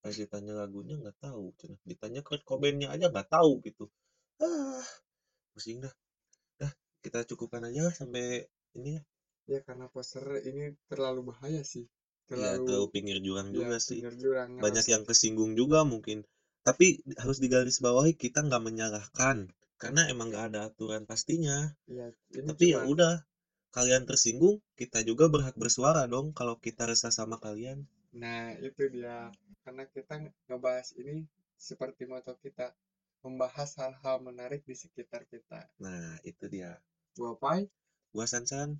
Kayak 0.00 0.16
ditanya 0.28 0.52
lagunya 0.64 0.94
nggak 0.96 1.16
tahu 1.20 1.52
ditanya 1.84 2.20
Kurt 2.24 2.42
Cobain-nya 2.48 2.88
aja 2.94 3.08
nggak 3.12 3.28
tahu 3.28 3.60
gitu. 3.64 3.84
Ah 4.40 4.84
pusing 5.54 5.78
dah. 5.84 5.92
Dah 6.60 6.72
kita 7.04 7.24
cukupkan 7.28 7.62
aja 7.68 7.90
sampai 7.92 8.44
ini 8.78 8.90
ya 8.98 9.02
ya 9.52 9.58
karena 9.66 9.86
poster 9.94 10.24
ini 10.50 10.64
terlalu 10.90 11.20
bahaya 11.34 11.62
sih. 11.72 11.86
Iya, 12.30 12.30
Terlalu 12.30 12.64
terlalu 12.66 12.88
pinggir 12.94 13.18
jurang 13.26 13.48
ya 13.50 13.54
juga 13.58 13.76
sih. 13.82 13.98
pinggir 13.98 14.14
jurang 14.22 14.50
banyak 14.64 14.86
yang 14.94 15.02
kesinggung 15.08 15.52
juga 15.60 15.78
mungkin. 15.92 16.18
Tapi 16.62 16.86
harus 17.22 17.38
digarisbawahi 17.44 18.12
kita 18.14 18.38
nggak 18.46 18.62
menyalahkan 18.68 19.36
karena 19.80 20.00
emang 20.12 20.26
nggak 20.30 20.44
ada 20.54 20.60
aturan 20.70 21.02
pastinya. 21.10 21.58
Ya 21.90 22.06
ini 22.38 22.46
tapi 22.48 22.64
ya 22.72 22.78
cuma 22.78 22.92
udah 22.94 23.12
kalian 23.76 24.02
tersinggung 24.06 24.56
kita 24.80 24.98
juga 25.08 25.24
berhak 25.34 25.56
bersuara 25.62 26.02
dong 26.14 26.26
kalau 26.38 26.54
kita 26.66 26.82
resah 26.90 27.10
sama 27.10 27.36
kalian. 27.42 27.78
Nah 28.22 28.54
itu 28.62 28.82
dia. 28.94 29.30
Karena 29.66 29.84
kita 29.94 30.14
ngebahas 30.46 30.88
ini 31.00 31.26
seperti 31.68 32.02
moto 32.06 32.32
kita 32.44 32.66
membahas 33.26 33.70
hal-hal 33.80 34.16
menarik 34.24 34.62
di 34.64 34.74
sekitar 34.82 35.22
kita. 35.28 35.60
nah 35.82 36.16
itu 36.30 36.44
dia. 36.54 36.70
Gua 37.18 37.32
Pai, 37.36 37.68
gua 38.14 38.26
Sansan 38.26 38.78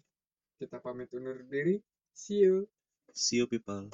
kita 0.61 0.77
pamit 0.85 1.09
undur 1.17 1.41
diri. 1.49 1.81
See 2.13 2.45
you. 2.45 2.69
see 3.17 3.41
you 3.41 3.47
people 3.49 3.91